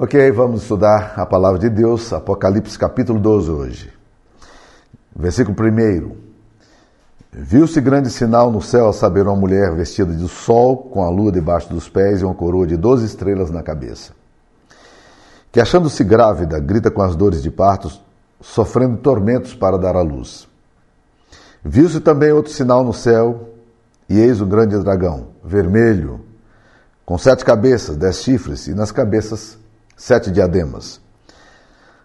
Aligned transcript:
Ok, 0.00 0.30
vamos 0.30 0.62
estudar 0.62 1.14
a 1.16 1.26
palavra 1.26 1.58
de 1.58 1.68
Deus, 1.68 2.12
Apocalipse 2.12 2.78
capítulo 2.78 3.18
12 3.18 3.50
hoje. 3.50 3.92
Versículo 5.12 5.56
1. 5.60 6.16
Viu-se 7.32 7.80
grande 7.80 8.08
sinal 8.08 8.48
no 8.52 8.62
céu, 8.62 8.88
a 8.90 8.92
saber, 8.92 9.22
uma 9.22 9.34
mulher 9.34 9.74
vestida 9.74 10.14
de 10.14 10.28
sol, 10.28 10.76
com 10.76 11.02
a 11.02 11.10
lua 11.10 11.32
debaixo 11.32 11.68
dos 11.70 11.88
pés 11.88 12.20
e 12.20 12.24
uma 12.24 12.32
coroa 12.32 12.64
de 12.64 12.76
doze 12.76 13.06
estrelas 13.06 13.50
na 13.50 13.60
cabeça. 13.60 14.12
Que 15.50 15.60
achando-se 15.60 16.04
grávida, 16.04 16.60
grita 16.60 16.92
com 16.92 17.02
as 17.02 17.16
dores 17.16 17.42
de 17.42 17.50
parto, 17.50 17.90
sofrendo 18.40 18.98
tormentos 18.98 19.52
para 19.52 19.76
dar 19.76 19.96
à 19.96 20.00
luz. 20.00 20.46
Viu-se 21.64 21.98
também 21.98 22.30
outro 22.30 22.52
sinal 22.52 22.84
no 22.84 22.92
céu, 22.92 23.48
e 24.08 24.16
eis 24.16 24.40
um 24.40 24.48
grande 24.48 24.78
dragão, 24.78 25.30
vermelho, 25.42 26.20
com 27.04 27.18
sete 27.18 27.44
cabeças, 27.44 27.96
dez 27.96 28.22
chifres, 28.22 28.68
e 28.68 28.74
nas 28.74 28.92
cabeças 28.92 29.58
sete 29.98 30.30
diademas. 30.30 31.00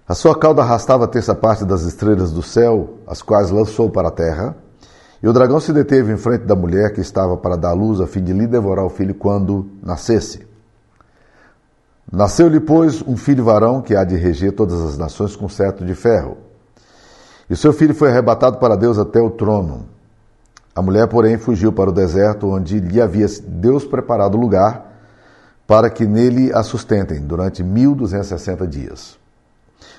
A 0.06 0.16
sua 0.16 0.38
cauda 0.38 0.64
arrastava 0.64 1.06
a 1.06 1.08
terça 1.08 1.34
parte 1.34 1.64
das 1.64 1.84
estrelas 1.84 2.32
do 2.32 2.42
céu, 2.42 2.96
as 3.08 3.22
quais 3.22 3.52
lançou 3.52 3.90
para 3.90 4.10
a 4.10 4.12
terra, 4.12 4.58
e 5.22 5.28
o 5.28 5.32
dragão 5.32 5.60
se 5.62 5.72
deteve 5.72 6.12
em 6.12 6.18
frente 6.18 6.44
da 6.44 6.56
mulher 6.56 6.92
que 6.92 7.00
estava 7.00 7.38
para 7.38 7.56
dar 7.56 7.72
luz, 7.72 8.02
a 8.02 8.08
fim 8.08 8.22
de 8.22 8.34
lhe 8.34 8.46
devorar 8.46 8.84
o 8.84 8.90
filho 8.90 9.16
quando 9.16 9.70
nascesse. 9.82 10.46
Nasceu-lhe, 12.12 12.60
pois, 12.60 13.02
um 13.02 13.16
filho 13.16 13.46
varão 13.46 13.82
que 13.82 13.96
há 13.96 14.04
de 14.04 14.18
reger 14.18 14.52
todas 14.52 14.82
as 14.82 14.98
nações 14.98 15.36
com 15.38 15.48
certo 15.48 15.86
de 15.86 15.96
ferro. 15.96 16.38
E 17.50 17.56
seu 17.56 17.72
filho 17.72 17.96
foi 17.96 18.10
arrebatado 18.10 18.58
para 18.58 18.76
Deus 18.76 18.98
até 18.98 19.22
o 19.22 19.30
trono. 19.30 19.86
A 20.76 20.82
mulher, 20.82 21.08
porém, 21.08 21.38
fugiu 21.38 21.72
para 21.72 21.90
o 21.90 21.94
deserto, 21.94 22.50
onde 22.50 22.80
lhe 22.80 23.00
havia 23.00 23.28
Deus 23.48 23.86
preparado 23.86 24.36
lugar 24.36 24.93
para 25.68 25.90
que 25.90 26.06
nele 26.06 26.52
a 26.54 26.64
sustentem 26.64 27.22
durante 27.22 27.64
1260 27.64 28.68
dias. 28.68 29.18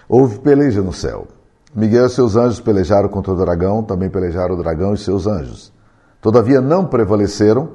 Houve 0.09 0.39
peleja 0.39 0.83
no 0.83 0.93
céu. 0.93 1.27
Miguel 1.75 2.07
e 2.07 2.11
seus 2.11 2.37
anjos 2.37 2.61
pelejaram 2.61 3.09
contra 3.09 3.33
o 3.33 3.37
dragão, 3.37 3.83
também 3.83 4.09
pelejaram 4.09 4.55
o 4.55 4.59
dragão 4.59 4.95
e 4.95 4.99
seus 4.99 5.27
anjos. 5.27 5.73
Todavia 6.21 6.61
não 6.61 6.87
prevaleceram, 6.87 7.71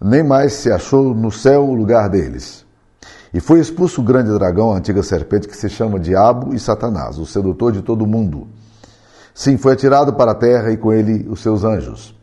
nem 0.00 0.22
mais 0.22 0.54
se 0.54 0.70
achou 0.70 1.14
no 1.14 1.30
céu 1.30 1.68
o 1.68 1.74
lugar 1.74 2.08
deles. 2.08 2.64
E 3.34 3.40
foi 3.40 3.60
expulso 3.60 4.00
o 4.00 4.04
grande 4.04 4.32
dragão, 4.32 4.72
a 4.72 4.76
antiga 4.76 5.02
serpente, 5.02 5.48
que 5.48 5.56
se 5.56 5.68
chama 5.68 6.00
Diabo 6.00 6.54
e 6.54 6.58
Satanás, 6.58 7.18
o 7.18 7.26
sedutor 7.26 7.72
de 7.72 7.82
todo 7.82 8.02
o 8.02 8.06
mundo. 8.06 8.48
Sim, 9.34 9.58
foi 9.58 9.74
atirado 9.74 10.14
para 10.14 10.32
a 10.32 10.34
terra 10.34 10.70
e 10.70 10.76
com 10.78 10.92
ele 10.92 11.28
os 11.28 11.40
seus 11.40 11.62
anjos. 11.62 12.14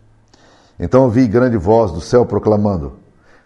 Então 0.79 1.03
ouvi 1.03 1.27
grande 1.27 1.57
voz 1.57 1.91
do 1.91 2.01
céu 2.01 2.25
proclamando: 2.25 2.93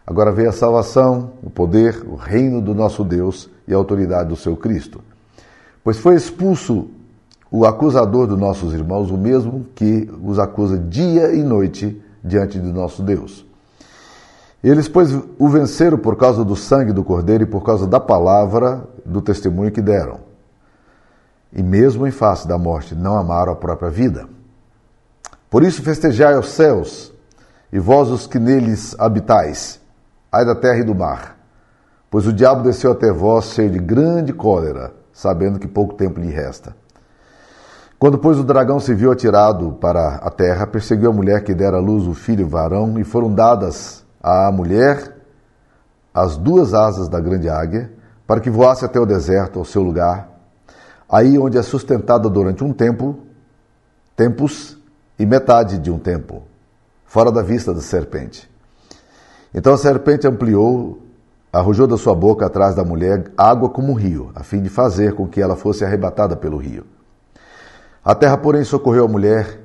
Agora 0.08 0.32
veio 0.32 0.48
a 0.48 0.54
salvação, 0.54 1.34
o 1.44 1.50
poder, 1.50 2.02
o 2.08 2.16
reino 2.16 2.62
do 2.62 2.74
nosso 2.74 3.04
Deus 3.04 3.50
e 3.68 3.74
a 3.74 3.78
autoridade 3.78 4.30
do 4.30 4.38
seu 4.38 4.56
Cristo. 4.56 5.02
Pois 5.84 5.98
foi 5.98 6.16
expulso 6.16 6.88
o 7.52 7.66
acusador 7.66 8.26
dos 8.26 8.40
nossos 8.40 8.74
irmãos, 8.74 9.12
o 9.12 9.18
mesmo 9.18 9.66
que 9.76 10.10
os 10.24 10.40
acusa 10.40 10.80
dia 10.80 11.34
e 11.34 11.44
noite 11.44 12.02
diante 12.24 12.58
do 12.58 12.72
nosso 12.72 13.04
Deus. 13.04 13.46
Eles, 14.64 14.88
pois, 14.88 15.14
o 15.38 15.50
venceram 15.50 15.98
por 15.98 16.16
causa 16.16 16.44
do 16.44 16.56
sangue 16.56 16.94
do 16.94 17.04
Cordeiro 17.04 17.44
e 17.44 17.48
por 17.48 17.64
causa 17.64 17.86
da 17.86 18.00
palavra 18.00 18.88
do 19.06 19.22
testemunho 19.22 19.72
que 19.72 19.82
deram. 19.82 20.20
E 21.52 21.62
mesmo 21.62 22.08
em 22.08 22.12
face 22.12 22.48
da 22.48 22.58
morte, 22.58 22.96
não 22.96 23.18
amaram 23.18 23.52
a 23.52 23.56
própria 23.56 23.90
vida. 23.90 24.28
Por 25.50 25.64
isso 25.64 25.82
festejai 25.82 26.38
os 26.38 26.50
céus, 26.50 27.14
e 27.72 27.80
vós 27.80 28.10
os 28.10 28.26
que 28.26 28.40
neles 28.40 28.96
habitais, 28.98 29.80
ai 30.32 30.46
da 30.46 30.56
terra 30.56 30.80
e 30.80 30.84
do 30.84 30.96
mar. 30.96 31.38
Pois 32.10 32.26
o 32.26 32.34
diabo 32.34 32.64
desceu 32.64 32.92
até 32.92 33.12
vós 33.12 33.46
cheio 33.46 33.70
de 33.70 33.80
grande 33.80 34.32
cólera, 34.34 34.94
sabendo 35.12 35.60
que 35.60 35.68
pouco 35.68 35.96
tempo 35.96 36.20
lhe 36.20 36.32
resta. 36.32 36.76
Quando, 38.00 38.20
pois, 38.20 38.38
o 38.38 38.44
dragão 38.44 38.80
se 38.80 38.94
viu 38.94 39.12
atirado 39.12 39.74
para 39.82 40.18
a 40.18 40.30
terra, 40.30 40.68
perseguiu 40.68 41.10
a 41.10 41.14
mulher 41.14 41.44
que 41.44 41.54
dera 41.54 41.78
à 41.78 41.80
luz 41.80 42.06
o 42.06 42.14
filho 42.14 42.48
varão, 42.48 43.00
e 43.00 43.04
foram 43.04 43.34
dadas 43.34 44.06
à 44.22 44.52
mulher 44.52 45.16
as 46.14 46.38
duas 46.38 46.74
asas 46.74 47.10
da 47.10 47.20
grande 47.20 47.50
águia, 47.50 47.92
para 48.26 48.40
que 48.40 48.50
voasse 48.50 48.86
até 48.86 49.00
o 49.00 49.06
deserto, 49.06 49.58
ao 49.58 49.66
seu 49.66 49.82
lugar, 49.82 50.30
aí 51.10 51.40
onde 51.40 51.58
é 51.58 51.62
sustentada 51.62 52.30
durante 52.30 52.64
um 52.64 52.72
tempo, 52.72 53.18
tempos 54.16 54.78
e 55.18 55.26
metade 55.26 55.80
de 55.80 55.90
um 55.90 55.98
tempo, 55.98 56.44
fora 57.06 57.32
da 57.32 57.42
vista 57.42 57.74
da 57.74 57.82
serpente. 57.82 58.50
Então 59.58 59.74
a 59.74 59.78
serpente 59.78 60.28
ampliou, 60.28 61.00
arrojou 61.52 61.88
da 61.88 61.98
sua 61.98 62.14
boca 62.14 62.46
atrás 62.46 62.76
da 62.76 62.84
mulher 62.84 63.32
água 63.36 63.68
como 63.68 63.92
um 63.92 63.96
rio, 63.96 64.30
a 64.36 64.44
fim 64.44 64.62
de 64.62 64.70
fazer 64.70 65.16
com 65.16 65.28
que 65.28 65.42
ela 65.42 65.56
fosse 65.56 65.84
arrebatada 65.84 66.36
pelo 66.36 66.58
rio. 66.58 66.86
A 68.06 68.14
terra, 68.14 68.38
porém, 68.38 68.64
socorreu 68.64 69.06
a 69.06 69.08
mulher, 69.08 69.60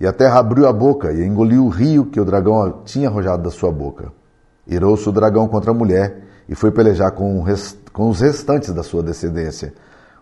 e 0.00 0.06
a 0.06 0.12
terra 0.14 0.38
abriu 0.38 0.66
a 0.66 0.72
boca 0.72 1.12
e 1.12 1.22
engoliu 1.22 1.66
o 1.66 1.68
rio 1.68 2.06
que 2.06 2.18
o 2.18 2.24
dragão 2.24 2.80
tinha 2.86 3.10
arrojado 3.10 3.42
da 3.42 3.50
sua 3.50 3.70
boca. 3.70 4.10
Irou-se 4.66 5.06
o 5.06 5.12
dragão 5.12 5.46
contra 5.46 5.70
a 5.70 5.74
mulher 5.74 6.22
e 6.48 6.54
foi 6.54 6.70
pelejar 6.70 7.12
com, 7.12 7.44
com 7.92 8.08
os 8.08 8.20
restantes 8.22 8.72
da 8.72 8.82
sua 8.82 9.02
descendência, 9.02 9.74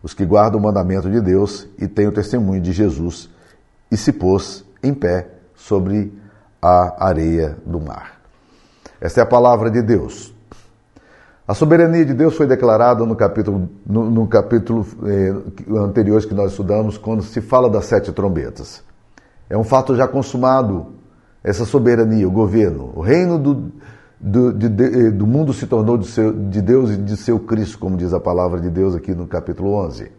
os 0.03 0.13
que 0.13 0.27
guardam 0.27 0.59
o 0.59 0.63
mandamento 0.65 1.09
de 1.09 1.21
Deus 1.21 1.69
e 1.79 1.87
têm 1.87 2.09
o 2.09 2.13
testemunho 2.13 2.61
de 2.61 2.73
Jesus, 2.73 3.31
e 3.93 3.97
se 3.97 4.13
pôs 4.13 4.65
em 4.83 4.93
pé 4.93 5.29
sobre 5.55 6.13
a 6.61 7.07
areia 7.07 7.57
do 7.65 7.79
mar. 7.79 8.18
Esta 9.01 9.21
é 9.21 9.23
a 9.23 9.27
palavra 9.27 9.71
de 9.71 9.83
Deus. 9.83 10.35
A 11.47 11.55
soberania 11.55 12.05
de 12.05 12.13
Deus 12.13 12.37
foi 12.37 12.47
declarada 12.47 13.07
no 13.07 13.17
capítulo, 13.17 13.71
no, 13.87 14.11
no 14.11 14.27
capítulo 14.27 14.87
eh, 15.07 15.35
anterior 15.79 16.21
que 16.27 16.35
nós 16.35 16.51
estudamos, 16.51 16.99
quando 16.99 17.23
se 17.23 17.41
fala 17.41 17.71
das 17.71 17.87
sete 17.87 18.13
trombetas. 18.13 18.83
É 19.49 19.57
um 19.57 19.65
fato 19.65 19.97
já 19.97 20.07
consumado, 20.07 20.89
essa 21.43 21.65
soberania, 21.65 22.29
o 22.29 22.31
governo. 22.31 22.93
O 22.95 23.01
reino 23.01 23.39
do, 23.39 23.73
do, 24.21 24.53
de, 24.53 24.69
de, 24.69 25.11
do 25.11 25.27
mundo 25.27 25.55
se 25.55 25.67
tornou 25.67 25.97
de, 25.97 26.07
seu, 26.09 26.33
de, 26.33 26.61
Deus 26.61 26.91
e 26.91 26.97
de 26.99 27.17
seu 27.17 27.39
Cristo, 27.41 27.79
como 27.79 27.97
diz 27.97 28.13
a 28.13 28.21
palavra 28.21 28.61
de 28.61 28.69
Deus 28.69 28.95
aqui 28.95 29.15
no 29.15 29.27
capítulo 29.27 29.73
11. 29.73 30.13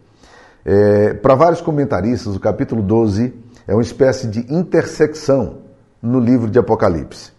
É, 0.64 1.14
Para 1.14 1.36
vários 1.36 1.60
comentaristas, 1.60 2.34
o 2.34 2.40
capítulo 2.40 2.82
12 2.82 3.32
é 3.68 3.72
uma 3.72 3.82
espécie 3.82 4.26
de 4.26 4.52
intersecção 4.52 5.58
no 6.02 6.18
livro 6.18 6.50
de 6.50 6.58
Apocalipse. 6.58 7.30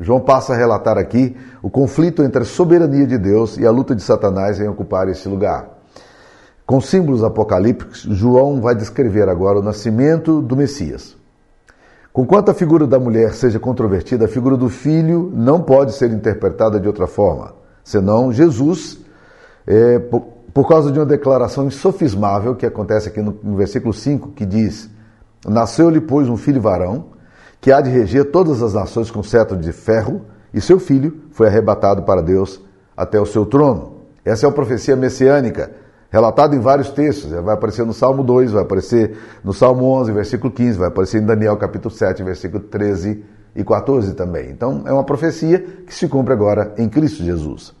João 0.00 0.20
passa 0.20 0.52
a 0.52 0.56
relatar 0.56 0.98
aqui 0.98 1.36
o 1.62 1.70
conflito 1.70 2.22
entre 2.22 2.42
a 2.42 2.44
soberania 2.44 3.06
de 3.06 3.16
Deus 3.16 3.56
e 3.56 3.66
a 3.66 3.70
luta 3.70 3.94
de 3.94 4.02
Satanás 4.02 4.60
em 4.60 4.68
ocupar 4.68 5.08
esse 5.08 5.28
lugar. 5.28 5.68
Com 6.66 6.80
símbolos 6.80 7.22
apocalípticos, 7.22 8.00
João 8.10 8.60
vai 8.60 8.74
descrever 8.74 9.28
agora 9.28 9.58
o 9.58 9.62
nascimento 9.62 10.40
do 10.40 10.56
Messias. 10.56 11.16
Conquanto 12.12 12.50
a 12.50 12.54
figura 12.54 12.86
da 12.86 12.98
mulher 12.98 13.34
seja 13.34 13.58
controvertida, 13.58 14.24
a 14.24 14.28
figura 14.28 14.56
do 14.56 14.68
filho 14.68 15.30
não 15.34 15.60
pode 15.60 15.92
ser 15.92 16.10
interpretada 16.10 16.80
de 16.80 16.86
outra 16.86 17.06
forma, 17.06 17.54
senão 17.82 18.32
Jesus, 18.32 18.98
é, 19.66 19.98
por, 19.98 20.20
por, 20.52 20.66
causa 20.66 20.90
de 20.90 20.98
uma 20.98 21.06
declaração 21.06 21.66
insofismável 21.66 22.54
que 22.54 22.64
acontece 22.64 23.08
aqui 23.08 23.20
no, 23.20 23.36
no 23.42 23.56
versículo 23.56 23.92
5, 23.92 24.30
que 24.30 24.46
diz: 24.46 24.88
Nasceu-lhe, 25.46 26.00
pois, 26.00 26.28
um 26.28 26.36
filho 26.36 26.60
varão 26.60 27.13
que 27.64 27.72
há 27.72 27.80
de 27.80 27.88
reger 27.88 28.30
todas 28.30 28.62
as 28.62 28.74
nações 28.74 29.10
com 29.10 29.22
cetro 29.22 29.56
de 29.56 29.72
ferro, 29.72 30.20
e 30.52 30.60
seu 30.60 30.78
filho 30.78 31.22
foi 31.30 31.46
arrebatado 31.46 32.02
para 32.02 32.20
Deus 32.20 32.60
até 32.94 33.18
o 33.18 33.24
seu 33.24 33.46
trono. 33.46 34.00
Essa 34.22 34.44
é 34.44 34.48
a 34.50 34.52
profecia 34.52 34.94
messiânica, 34.94 35.70
relatada 36.10 36.54
em 36.54 36.60
vários 36.60 36.90
textos. 36.90 37.30
Vai 37.30 37.54
aparecer 37.54 37.86
no 37.86 37.94
Salmo 37.94 38.22
2, 38.22 38.52
vai 38.52 38.64
aparecer 38.64 39.16
no 39.42 39.54
Salmo 39.54 39.86
11, 39.86 40.12
versículo 40.12 40.52
15, 40.52 40.76
vai 40.78 40.88
aparecer 40.88 41.22
em 41.22 41.24
Daniel 41.24 41.56
capítulo 41.56 41.94
7, 41.94 42.22
versículo 42.22 42.62
13 42.64 43.24
e 43.56 43.64
14 43.64 44.12
também. 44.12 44.50
Então, 44.50 44.82
é 44.84 44.92
uma 44.92 45.02
profecia 45.02 45.58
que 45.58 45.94
se 45.94 46.06
cumpre 46.06 46.34
agora 46.34 46.74
em 46.76 46.86
Cristo 46.86 47.24
Jesus. 47.24 47.74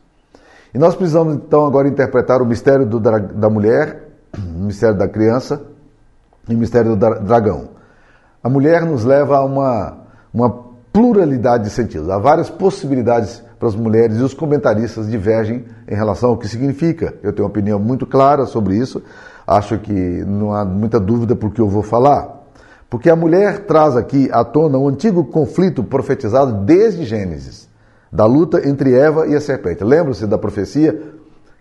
E 0.72 0.78
nós 0.78 0.94
precisamos 0.94 1.34
então 1.34 1.66
agora 1.66 1.86
interpretar 1.86 2.40
o 2.40 2.46
mistério 2.46 2.86
do, 2.86 2.98
da 2.98 3.50
mulher, 3.50 4.08
o 4.32 4.64
mistério 4.64 4.96
da 4.96 5.06
criança 5.06 5.60
e 6.48 6.54
o 6.54 6.58
mistério 6.58 6.96
do 6.96 7.20
dragão. 7.20 7.74
A 8.44 8.48
mulher 8.50 8.84
nos 8.84 9.04
leva 9.04 9.38
a 9.38 9.44
uma, 9.44 10.00
uma 10.32 10.50
pluralidade 10.92 11.64
de 11.64 11.70
sentidos. 11.70 12.10
Há 12.10 12.18
várias 12.18 12.50
possibilidades 12.50 13.42
para 13.58 13.68
as 13.68 13.74
mulheres 13.74 14.18
e 14.18 14.22
os 14.22 14.34
comentaristas 14.34 15.10
divergem 15.10 15.64
em 15.88 15.94
relação 15.94 16.28
ao 16.28 16.36
que 16.36 16.46
significa. 16.46 17.14
Eu 17.22 17.32
tenho 17.32 17.46
uma 17.46 17.50
opinião 17.50 17.78
muito 17.78 18.06
clara 18.06 18.44
sobre 18.44 18.76
isso. 18.76 19.02
Acho 19.46 19.78
que 19.78 19.92
não 19.92 20.52
há 20.52 20.62
muita 20.62 21.00
dúvida 21.00 21.34
por 21.34 21.54
que 21.54 21.60
eu 21.62 21.68
vou 21.70 21.82
falar. 21.82 22.44
Porque 22.90 23.08
a 23.08 23.16
mulher 23.16 23.60
traz 23.60 23.96
aqui 23.96 24.28
à 24.30 24.44
tona 24.44 24.76
um 24.76 24.88
antigo 24.88 25.24
conflito 25.24 25.82
profetizado 25.82 26.64
desde 26.66 27.04
Gênesis, 27.04 27.66
da 28.12 28.26
luta 28.26 28.68
entre 28.68 28.92
Eva 28.92 29.26
e 29.26 29.34
a 29.34 29.40
serpente. 29.40 29.82
Lembra-se 29.82 30.26
da 30.26 30.36
profecia 30.36 31.02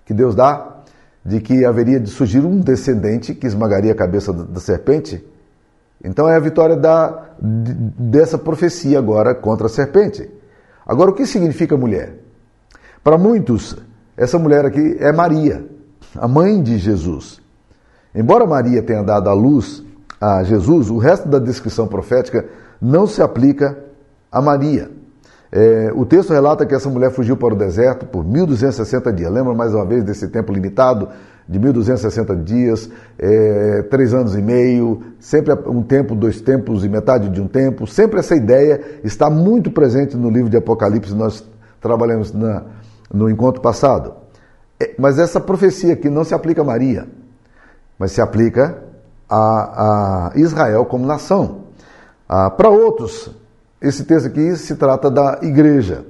que 0.05 0.13
Deus 0.13 0.35
dá 0.35 0.81
de 1.25 1.39
que 1.39 1.63
haveria 1.63 1.97
de 1.97 2.09
surgir 2.09 2.45
um 2.45 2.59
descendente 2.59 3.33
que 3.33 3.47
esmagaria 3.47 3.93
a 3.93 3.95
cabeça 3.95 4.33
da 4.33 4.59
serpente? 4.59 5.25
Então 6.03 6.27
é 6.27 6.35
a 6.35 6.39
vitória 6.39 6.75
da, 6.75 7.29
dessa 7.39 8.37
profecia 8.37 8.99
agora 8.99 9.33
contra 9.33 9.67
a 9.67 9.69
serpente. 9.69 10.29
Agora, 10.85 11.11
o 11.11 11.13
que 11.13 11.25
significa 11.25 11.77
mulher? 11.77 12.15
Para 13.03 13.17
muitos, 13.17 13.77
essa 14.17 14.37
mulher 14.37 14.65
aqui 14.65 14.97
é 14.99 15.11
Maria, 15.11 15.65
a 16.15 16.27
mãe 16.27 16.61
de 16.61 16.77
Jesus. 16.77 17.41
Embora 18.13 18.45
Maria 18.45 18.83
tenha 18.83 19.01
dado 19.01 19.29
a 19.29 19.33
luz 19.33 19.83
a 20.19 20.43
Jesus, 20.43 20.89
o 20.89 20.97
resto 20.97 21.27
da 21.27 21.39
descrição 21.39 21.87
profética 21.87 22.45
não 22.81 23.07
se 23.07 23.21
aplica 23.21 23.77
a 24.31 24.41
Maria. 24.41 24.91
É, 25.51 25.91
o 25.93 26.05
texto 26.05 26.33
relata 26.33 26.65
que 26.65 26.73
essa 26.73 26.89
mulher 26.89 27.11
fugiu 27.11 27.37
para 27.37 27.53
o 27.53 27.57
deserto 27.57 28.05
por 28.05 28.25
1260 28.25 29.13
dias. 29.13 29.31
Lembra 29.31 29.53
mais 29.53 29.73
uma 29.73 29.85
vez 29.85 30.03
desse 30.03 30.27
tempo 30.27 30.51
limitado 30.51 31.09
de 31.47 31.59
1260 31.59 32.35
dias, 32.37 32.89
é, 33.19 33.81
três 33.83 34.13
anos 34.13 34.35
e 34.35 34.41
meio, 34.41 35.03
sempre 35.19 35.53
um 35.67 35.83
tempo, 35.83 36.15
dois 36.15 36.39
tempos 36.39 36.85
e 36.85 36.89
metade 36.89 37.29
de 37.29 37.41
um 37.41 37.47
tempo. 37.47 37.85
Sempre 37.85 38.19
essa 38.19 38.35
ideia 38.35 38.81
está 39.03 39.29
muito 39.29 39.69
presente 39.69 40.15
no 40.15 40.29
livro 40.29 40.49
de 40.49 40.57
Apocalipse. 40.57 41.13
Nós 41.13 41.43
trabalhamos 41.81 42.33
na, 42.33 42.63
no 43.13 43.29
encontro 43.29 43.61
passado. 43.61 44.13
É, 44.79 44.95
mas 44.97 45.19
essa 45.19 45.39
profecia 45.39 45.93
aqui 45.93 46.09
não 46.09 46.23
se 46.23 46.33
aplica 46.33 46.61
a 46.61 46.65
Maria, 46.65 47.07
mas 47.99 48.11
se 48.11 48.21
aplica 48.21 48.77
a, 49.29 50.31
a 50.33 50.39
Israel 50.39 50.85
como 50.85 51.05
nação. 51.05 51.63
Ah, 52.27 52.49
Para 52.49 52.69
outros, 52.69 53.29
esse 53.81 54.05
texto 54.05 54.27
aqui 54.27 54.55
se 54.55 54.75
trata 54.75 55.11
da 55.11 55.39
igreja. 55.41 56.05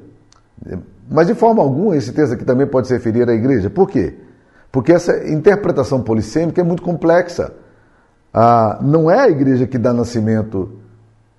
Mas 1.10 1.28
de 1.28 1.34
forma 1.34 1.62
alguma 1.62 1.98
esse 1.98 2.12
texto 2.14 2.34
aqui 2.34 2.46
também 2.46 2.68
pode 2.68 2.88
se 2.88 2.94
referir 2.94 3.28
à 3.30 3.34
igreja. 3.34 3.70
Por 3.70 3.90
quê? 3.90 4.16
Porque 4.74 4.92
essa 4.92 5.30
interpretação 5.30 6.02
polissêmica 6.02 6.60
é 6.60 6.64
muito 6.64 6.82
complexa. 6.82 7.54
Ah, 8.34 8.80
não 8.82 9.10
é 9.10 9.20
a 9.20 9.30
igreja 9.30 9.68
que 9.68 9.78
dá 9.78 9.94
nascimento 9.94 10.68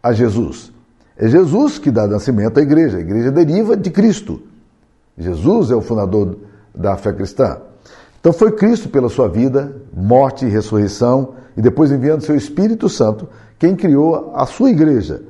a 0.01 0.13
Jesus. 0.13 0.73
É 1.17 1.27
Jesus 1.27 1.77
que 1.77 1.91
dá 1.91 2.07
nascimento 2.07 2.61
à 2.61 2.63
igreja. 2.63 2.99
A 2.99 3.01
igreja 3.01 3.33
deriva 3.33 3.77
de 3.77 3.91
Cristo. 3.91 4.41
Jesus 5.19 5.73
é 5.73 5.75
o 5.75 5.81
fundador 5.81 6.39
da 6.73 6.97
fé 6.97 7.13
cristã. 7.13 7.59
Então 8.21 8.33
foi 8.33 8.53
Cristo 8.53 8.89
pela 8.89 9.09
sua 9.09 9.29
vida, 9.29 9.83
morte 9.93 10.47
e 10.47 10.49
ressurreição, 10.49 11.35
e 11.57 11.61
depois 11.61 11.91
enviando 11.91 12.23
seu 12.23 12.37
Espírito 12.37 12.89
Santo, 12.89 13.29
quem 13.59 13.75
criou 13.75 14.31
a 14.33 14.47
sua 14.47 14.71
igreja. 14.71 15.23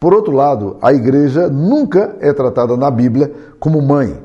Por 0.00 0.14
outro 0.14 0.32
lado, 0.32 0.78
a 0.80 0.90
igreja 0.90 1.50
nunca 1.50 2.16
é 2.18 2.32
tratada 2.32 2.78
na 2.78 2.90
Bíblia 2.90 3.30
como 3.60 3.82
mãe, 3.82 4.18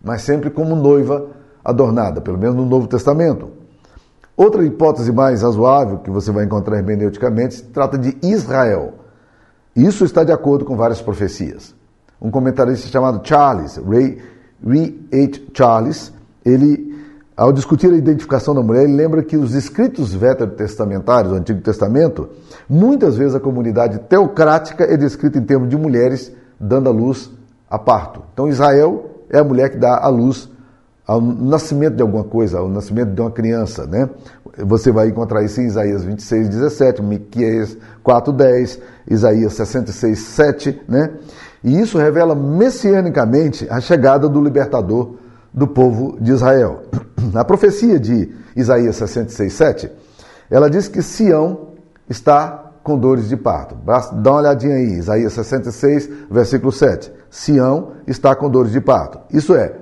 mas 0.00 0.22
sempre 0.22 0.48
como 0.48 0.76
noiva 0.76 1.41
adornada, 1.64 2.20
pelo 2.20 2.38
menos 2.38 2.56
no 2.56 2.66
Novo 2.66 2.86
Testamento. 2.86 3.50
Outra 4.36 4.64
hipótese 4.64 5.12
mais 5.12 5.42
razoável 5.42 5.98
que 5.98 6.10
você 6.10 6.32
vai 6.32 6.44
encontrar 6.44 6.78
hermeneuticamente 6.78 7.62
trata 7.64 7.98
de 7.98 8.16
Israel. 8.22 8.94
Isso 9.76 10.04
está 10.04 10.24
de 10.24 10.32
acordo 10.32 10.64
com 10.64 10.76
várias 10.76 11.00
profecias. 11.00 11.74
Um 12.20 12.30
comentarista 12.30 12.88
chamado 12.88 13.26
Charles, 13.26 13.76
Ray, 13.76 14.18
Ray 14.64 15.08
H. 15.12 15.40
Charles, 15.52 16.12
ele, 16.44 16.94
ao 17.36 17.52
discutir 17.52 17.92
a 17.92 17.96
identificação 17.96 18.54
da 18.54 18.62
mulher, 18.62 18.84
ele 18.84 18.94
lembra 18.96 19.22
que 19.22 19.36
os 19.36 19.54
escritos 19.54 20.14
veterotestamentários 20.14 21.32
do 21.32 21.38
Antigo 21.38 21.60
Testamento, 21.60 22.28
muitas 22.68 23.16
vezes 23.16 23.34
a 23.34 23.40
comunidade 23.40 23.98
teocrática 24.00 24.84
é 24.84 24.96
descrita 24.96 25.38
em 25.38 25.42
termos 25.42 25.68
de 25.68 25.76
mulheres 25.76 26.32
dando 26.58 26.88
a 26.88 26.92
luz 26.92 27.30
a 27.68 27.78
parto. 27.78 28.22
Então 28.32 28.48
Israel 28.48 29.10
é 29.30 29.38
a 29.38 29.44
mulher 29.44 29.70
que 29.70 29.78
dá 29.78 29.98
a 29.98 30.08
luz 30.08 30.51
ao 31.06 31.20
nascimento 31.20 31.96
de 31.96 32.02
alguma 32.02 32.24
coisa, 32.24 32.58
ao 32.58 32.68
nascimento 32.68 33.12
de 33.12 33.20
uma 33.20 33.30
criança, 33.30 33.86
né? 33.86 34.08
Você 34.58 34.92
vai 34.92 35.08
encontrar 35.08 35.42
isso 35.42 35.60
em 35.60 35.66
Isaías 35.66 36.04
26, 36.04 36.48
17, 36.48 37.02
Miqueias 37.02 37.76
4, 38.02 38.32
10, 38.32 38.78
Isaías 39.10 39.52
66, 39.54 40.18
7, 40.18 40.82
né? 40.88 41.10
E 41.64 41.80
isso 41.80 41.98
revela 41.98 42.34
messianicamente 42.34 43.66
a 43.70 43.80
chegada 43.80 44.28
do 44.28 44.42
libertador 44.42 45.14
do 45.52 45.66
povo 45.66 46.16
de 46.20 46.32
Israel. 46.32 46.82
A 47.34 47.44
profecia 47.44 48.00
de 48.00 48.30
Isaías 48.56 48.96
66, 48.96 49.52
7, 49.52 49.90
ela 50.50 50.68
diz 50.68 50.88
que 50.88 51.02
Sião 51.02 51.68
está 52.08 52.72
com 52.82 52.98
dores 52.98 53.28
de 53.28 53.36
parto. 53.36 53.76
Dá 54.14 54.30
uma 54.30 54.40
olhadinha 54.40 54.74
aí, 54.74 54.94
Isaías 54.94 55.32
66, 55.32 56.10
versículo 56.30 56.72
7. 56.72 57.12
Sião 57.30 57.92
está 58.06 58.34
com 58.34 58.50
dores 58.50 58.72
de 58.72 58.80
parto. 58.80 59.20
Isso 59.32 59.54
é, 59.54 59.72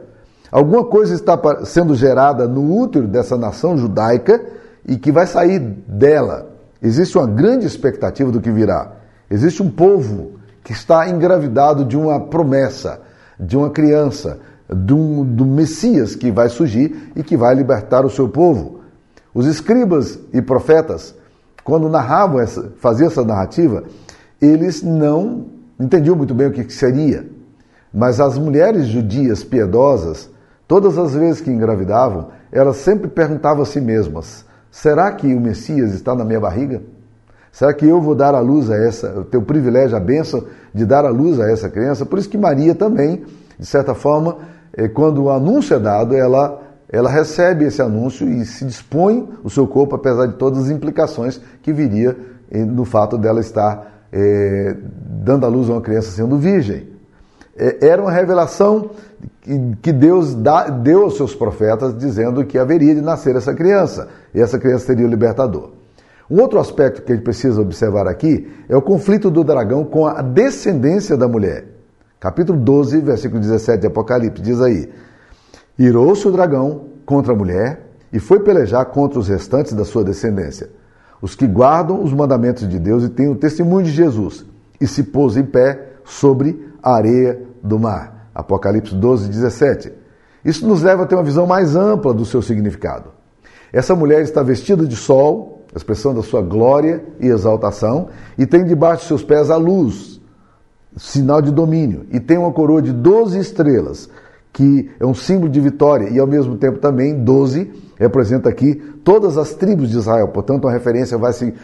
alguma 0.51 0.85
coisa 0.85 1.15
está 1.15 1.39
sendo 1.65 1.95
gerada 1.95 2.47
no 2.47 2.79
útero 2.79 3.07
dessa 3.07 3.37
nação 3.37 3.77
judaica 3.77 4.45
e 4.87 4.97
que 4.97 5.13
vai 5.13 5.27
sair 5.27 5.59
dela. 5.59 6.51
Existe 6.83 7.17
uma 7.17 7.27
grande 7.27 7.67
expectativa 7.67 8.31
do 8.31 8.41
que 8.41 8.51
virá. 8.51 8.93
Existe 9.31 9.63
um 9.63 9.71
povo 9.71 10.41
que 10.65 10.73
está 10.73 11.09
engravidado 11.09 11.85
de 11.85 11.97
uma 11.97 12.21
promessa, 12.21 13.01
de 13.39 13.57
uma 13.57 13.71
criança, 13.71 14.39
do, 14.69 15.25
do 15.25 15.45
Messias 15.45 16.15
que 16.15 16.31
vai 16.31 16.49
surgir 16.49 17.13
e 17.17 17.23
que 17.23 17.37
vai 17.37 17.55
libertar 17.55 18.05
o 18.05 18.11
seu 18.11 18.29
povo. 18.29 18.81
Os 19.35 19.47
escribas 19.47 20.19
e 20.33 20.41
profetas, 20.41 21.15
quando 21.65 21.89
narravam 21.89 22.41
essa, 22.41 22.73
faziam 22.79 23.09
essa 23.09 23.25
narrativa, 23.25 23.85
eles 24.41 24.83
não 24.83 25.47
entendiam 25.79 26.17
muito 26.17 26.35
bem 26.35 26.49
o 26.49 26.53
que 26.53 26.73
seria. 26.73 27.29
Mas 27.93 28.21
as 28.21 28.39
mulheres 28.39 28.87
judias 28.87 29.43
piedosas, 29.43 30.31
todas 30.71 30.97
as 30.97 31.17
vezes 31.17 31.41
que 31.41 31.51
engravidavam, 31.51 32.29
elas 32.53 32.77
sempre 32.77 33.09
perguntavam 33.09 33.63
a 33.63 33.67
si 33.67 33.81
mesmas: 33.81 34.45
será 34.71 35.11
que 35.11 35.35
o 35.35 35.41
Messias 35.41 35.93
está 35.93 36.15
na 36.15 36.25
minha 36.25 36.39
barriga? 36.39 36.81
Será 37.51 37.75
que 37.75 37.85
eu 37.85 38.01
vou 38.01 38.15
dar 38.15 38.37
a 38.37 38.39
luz 38.39 38.71
a 38.71 38.77
essa, 38.77 39.27
ter 39.29 39.37
o 39.37 39.43
privilégio, 39.43 39.97
a 39.97 40.01
bênção 40.01 40.45
de 40.73 40.87
dar 40.87 41.05
a 41.05 41.09
luz 41.09 41.41
a 41.41 41.51
essa 41.51 41.69
criança? 41.69 42.07
Por 42.07 42.21
isso 42.21 42.29
que 42.29 42.39
Maria 42.39 42.73
também, 42.73 43.25
de 43.59 43.67
certa 43.67 43.97
forma, 43.97 44.39
eh, 44.73 44.87
quando 44.87 45.25
o 45.25 45.31
anúncio 45.31 45.75
é 45.75 45.81
dado, 45.81 46.15
ela, 46.15 46.63
ela 46.89 47.11
recebe 47.11 47.65
esse 47.65 47.83
anúncio 47.83 48.29
e 48.29 48.45
se 48.45 48.65
dispõe 48.65 49.29
o 49.43 49.51
seu 49.51 49.67
corpo, 49.67 49.97
apesar 49.97 50.27
de 50.27 50.35
todas 50.35 50.67
as 50.67 50.71
implicações 50.71 51.41
que 51.61 51.73
viria 51.73 52.17
eh, 52.49 52.65
no 52.65 52.85
fato 52.85 53.19
dela 53.19 53.41
estar 53.41 54.07
é, 54.13 54.77
dando 55.25 55.45
a 55.45 55.49
luz 55.49 55.69
a 55.69 55.73
uma 55.73 55.81
criança 55.81 56.13
sendo 56.13 56.39
virgem. 56.39 56.90
É, 57.61 57.89
era 57.89 58.01
uma 58.01 58.11
revelação 58.11 58.91
que 59.83 59.93
Deus 59.93 60.35
deu 60.83 61.03
aos 61.03 61.17
seus 61.19 61.35
profetas, 61.35 61.95
dizendo 61.95 62.43
que 62.47 62.59
haveria 62.59 62.95
de 62.95 63.03
nascer 63.03 63.37
essa 63.37 63.53
criança, 63.53 64.09
e 64.35 64.41
essa 64.41 64.59
criança 64.59 64.87
seria 64.87 65.07
o 65.07 65.11
libertador. 65.11 65.73
Um 66.31 66.41
outro 66.41 66.59
aspecto 66.59 67.03
que 67.03 67.13
a 67.13 67.15
gente 67.15 67.25
precisa 67.25 67.61
observar 67.61 68.07
aqui 68.07 68.49
é 68.67 68.75
o 68.75 68.81
conflito 68.81 69.31
do 69.31 69.45
dragão 69.45 69.85
com 69.85 70.07
a 70.07 70.23
descendência 70.23 71.19
da 71.19 71.29
mulher. 71.29 71.67
Capítulo 72.19 72.59
12, 72.59 73.01
versículo 73.01 73.41
17 73.41 73.81
de 73.81 73.87
Apocalipse 73.89 74.41
diz 74.41 74.61
aí: 74.61 74.89
Irou-se 75.79 76.27
o 76.27 76.33
dragão 76.33 76.87
contra 77.05 77.35
a 77.35 77.37
mulher 77.37 77.89
e 78.11 78.19
foi 78.19 78.41
pelejar 78.41 78.87
contra 78.87 79.19
os 79.19 79.29
restantes 79.29 79.75
da 79.75 79.85
sua 79.85 80.03
descendência, 80.03 80.71
os 81.21 81.35
que 81.35 81.47
guardam 81.47 82.03
os 82.03 82.13
mandamentos 82.15 82.67
de 82.67 82.79
Deus 82.79 83.05
e 83.05 83.11
têm 83.11 83.29
o 83.29 83.37
testemunho 83.37 83.85
de 83.85 83.93
Jesus, 83.93 84.47
e 84.81 84.87
se 84.87 85.03
pôs 85.03 85.37
em 85.37 85.45
pé 85.45 85.89
sobre 86.05 86.71
a 86.83 86.95
areia 86.95 87.50
do 87.63 87.79
mar. 87.79 88.31
Apocalipse 88.35 88.95
12, 88.95 89.29
17. 89.29 89.93
Isso 90.45 90.67
nos 90.67 90.83
leva 90.83 91.03
a 91.03 91.07
ter 91.07 91.15
uma 91.15 91.25
visão 91.25 91.47
mais 91.47 91.77
ampla 91.77 92.15
do 92.15 92.25
seu 92.25 92.41
significado. 92.41 93.11
Essa 93.73 93.95
mulher 93.95 94.23
está 94.23 94.43
vestida 94.43 94.87
de 94.87 94.97
sol, 94.97 95.65
expressão 95.75 96.15
da 96.15 96.23
sua 96.23 96.43
glória 96.43 97.05
e 97.21 97.27
exaltação, 97.27 98.09
e 98.37 98.47
tem 98.47 98.65
debaixo 98.65 99.03
de 99.03 99.09
seus 99.09 99.23
pés 99.23 99.51
a 99.51 99.57
luz, 99.57 100.21
sinal 100.97 101.41
de 101.41 101.51
domínio, 101.51 102.07
e 102.11 102.19
tem 102.19 102.39
uma 102.39 102.53
coroa 102.53 102.83
de 102.83 102.93
12 102.93 103.39
estrelas, 103.39 104.09
que 104.53 104.91
é 104.99 105.07
um 105.07 105.15
símbolo 105.15 105.49
de 105.49 105.61
vitória, 105.61 106.09
e 106.09 106.19
ao 106.19 106.27
mesmo 106.27 106.57
tempo 106.57 106.79
também 106.79 107.23
12 107.23 107.71
representa 107.97 108.49
aqui 108.49 108.75
todas 109.05 109.39
as 109.39 109.55
tribos 109.55 109.91
de 109.91 109.99
Israel, 109.99 110.29
portanto 110.29 110.67
a 110.67 110.73
referência 110.73 111.17
vai 111.17 111.33
se 111.33 111.55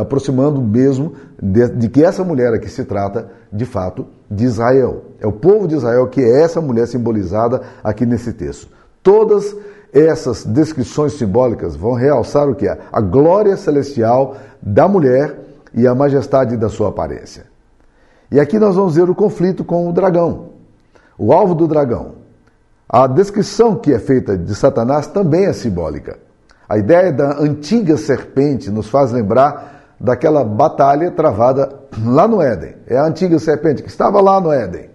aproximando 0.00 0.60
mesmo 0.60 1.12
de, 1.40 1.68
de, 1.68 1.88
que 1.88 2.02
essa 2.02 2.24
mulher 2.24 2.54
aqui 2.54 2.68
se 2.68 2.84
trata, 2.84 3.28
de 3.52 3.64
fato, 3.64 4.06
de 4.30 4.44
Israel. 4.44 5.04
É 5.20 5.26
o 5.26 5.32
povo 5.32 5.68
de 5.68 5.74
Israel 5.74 6.06
que 6.08 6.20
é 6.20 6.42
essa 6.42 6.60
mulher 6.60 6.86
simbolizada 6.86 7.60
aqui 7.82 8.06
nesse 8.06 8.32
texto. 8.32 8.68
Todas 9.02 9.54
essas 9.92 10.44
descrições 10.44 11.12
simbólicas 11.12 11.76
vão 11.76 11.92
realçar 11.92 12.48
o 12.48 12.54
que 12.54 12.66
é 12.66 12.78
a 12.90 13.00
glória 13.00 13.56
celestial 13.56 14.36
da 14.60 14.88
mulher 14.88 15.38
e 15.74 15.86
a 15.86 15.94
majestade 15.94 16.56
da 16.56 16.68
sua 16.68 16.88
aparência. 16.88 17.44
E 18.30 18.40
aqui 18.40 18.58
nós 18.58 18.74
vamos 18.74 18.96
ver 18.96 19.08
o 19.08 19.14
conflito 19.14 19.62
com 19.62 19.88
o 19.88 19.92
dragão, 19.92 20.46
o 21.18 21.32
alvo 21.32 21.54
do 21.54 21.68
dragão. 21.68 22.14
A 22.88 23.06
descrição 23.06 23.76
que 23.76 23.92
é 23.92 23.98
feita 23.98 24.36
de 24.36 24.54
Satanás 24.54 25.06
também 25.06 25.46
é 25.46 25.52
simbólica. 25.52 26.18
A 26.74 26.78
ideia 26.78 27.12
da 27.12 27.38
antiga 27.38 27.96
serpente 27.96 28.68
nos 28.68 28.88
faz 28.88 29.12
lembrar 29.12 29.94
daquela 30.00 30.42
batalha 30.42 31.08
travada 31.08 31.72
lá 32.04 32.26
no 32.26 32.42
Éden. 32.42 32.74
É 32.88 32.96
a 32.96 33.06
antiga 33.06 33.38
serpente 33.38 33.80
que 33.80 33.88
estava 33.88 34.20
lá 34.20 34.40
no 34.40 34.50
Éden. 34.50 34.90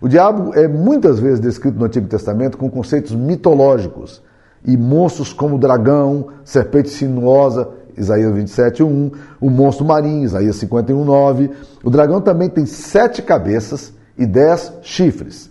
O 0.00 0.06
diabo 0.06 0.54
é 0.54 0.68
muitas 0.68 1.18
vezes 1.18 1.40
descrito 1.40 1.76
no 1.80 1.86
Antigo 1.86 2.06
Testamento 2.06 2.56
com 2.56 2.70
conceitos 2.70 3.10
mitológicos 3.10 4.22
e 4.64 4.76
monstros 4.76 5.32
como 5.32 5.58
dragão, 5.58 6.28
serpente 6.44 6.90
sinuosa, 6.90 7.68
Isaías 7.98 8.32
27, 8.32 8.84
1, 8.84 9.10
o 9.40 9.50
monstro 9.50 9.84
marinho, 9.84 10.22
Isaías 10.22 10.54
51, 10.54 11.04
9. 11.04 11.50
O 11.82 11.90
dragão 11.90 12.20
também 12.20 12.48
tem 12.48 12.66
sete 12.66 13.20
cabeças 13.20 13.92
e 14.16 14.24
dez 14.24 14.72
chifres. 14.80 15.50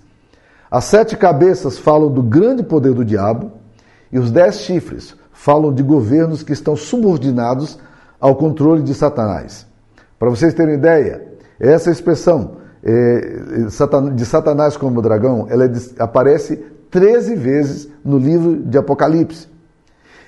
As 0.71 0.85
sete 0.85 1.17
cabeças 1.17 1.77
falam 1.77 2.09
do 2.09 2.23
grande 2.23 2.63
poder 2.63 2.93
do 2.93 3.03
diabo 3.03 3.51
e 4.09 4.17
os 4.17 4.31
dez 4.31 4.61
chifres 4.61 5.18
falam 5.39 5.73
de 5.73 5.81
governos 5.81 6.43
que 6.43 6.51
estão 6.51 6.75
subordinados 6.75 7.79
ao 8.19 8.35
controle 8.35 8.83
de 8.83 8.93
Satanás. 8.93 9.65
Para 10.19 10.29
vocês 10.29 10.53
terem 10.53 10.73
ideia, 10.73 11.25
essa 11.57 11.89
expressão 11.89 12.57
é, 12.83 13.65
de 14.13 14.25
Satanás 14.25 14.75
como 14.75 15.01
dragão, 15.01 15.47
ela 15.49 15.63
é 15.63 15.71
aparece 15.97 16.57
13 16.91 17.35
vezes 17.35 17.89
no 18.03 18.17
livro 18.17 18.57
de 18.57 18.77
Apocalipse. 18.77 19.47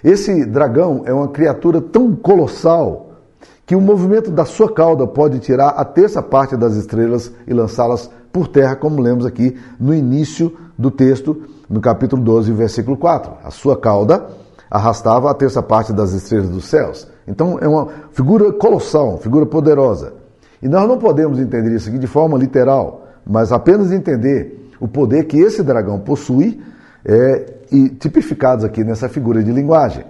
Esse 0.01 0.45
dragão 0.45 1.03
é 1.05 1.13
uma 1.13 1.27
criatura 1.27 1.81
tão 1.81 2.15
colossal 2.15 3.17
que 3.65 3.75
o 3.75 3.81
movimento 3.81 4.31
da 4.31 4.45
sua 4.45 4.73
cauda 4.73 5.05
pode 5.05 5.39
tirar 5.39 5.71
a 5.71 5.83
terça 5.83 6.23
parte 6.23 6.55
das 6.55 6.75
estrelas 6.75 7.33
e 7.45 7.53
lançá-las 7.53 8.09
por 8.31 8.47
terra, 8.47 8.77
como 8.77 9.01
lemos 9.01 9.25
aqui 9.25 9.59
no 9.77 9.93
início 9.93 10.57
do 10.77 10.89
texto, 10.89 11.43
no 11.69 11.81
capítulo 11.81 12.23
12, 12.23 12.53
versículo 12.53 12.95
4. 12.95 13.33
A 13.43 13.51
sua 13.51 13.77
cauda 13.77 14.39
arrastava 14.71 15.29
a 15.29 15.33
terça 15.33 15.61
parte 15.61 15.91
das 15.91 16.13
estrelas 16.13 16.49
dos 16.49 16.63
céus. 16.63 17.05
Então 17.27 17.59
é 17.59 17.67
uma 17.67 17.89
figura 18.13 18.53
colossal, 18.53 19.17
figura 19.17 19.45
poderosa. 19.45 20.13
E 20.63 20.69
nós 20.69 20.87
não 20.87 20.97
podemos 20.97 21.39
entender 21.39 21.75
isso 21.75 21.89
aqui 21.89 21.99
de 21.99 22.07
forma 22.07 22.37
literal, 22.37 23.05
mas 23.27 23.51
apenas 23.51 23.91
entender 23.91 24.71
o 24.79 24.87
poder 24.87 25.25
que 25.25 25.37
esse 25.37 25.61
dragão 25.61 25.99
possui 25.99 26.61
é, 27.03 27.53
e 27.69 27.89
tipificados 27.89 28.63
aqui 28.63 28.83
nessa 28.83 29.09
figura 29.09 29.43
de 29.43 29.51
linguagem. 29.51 30.05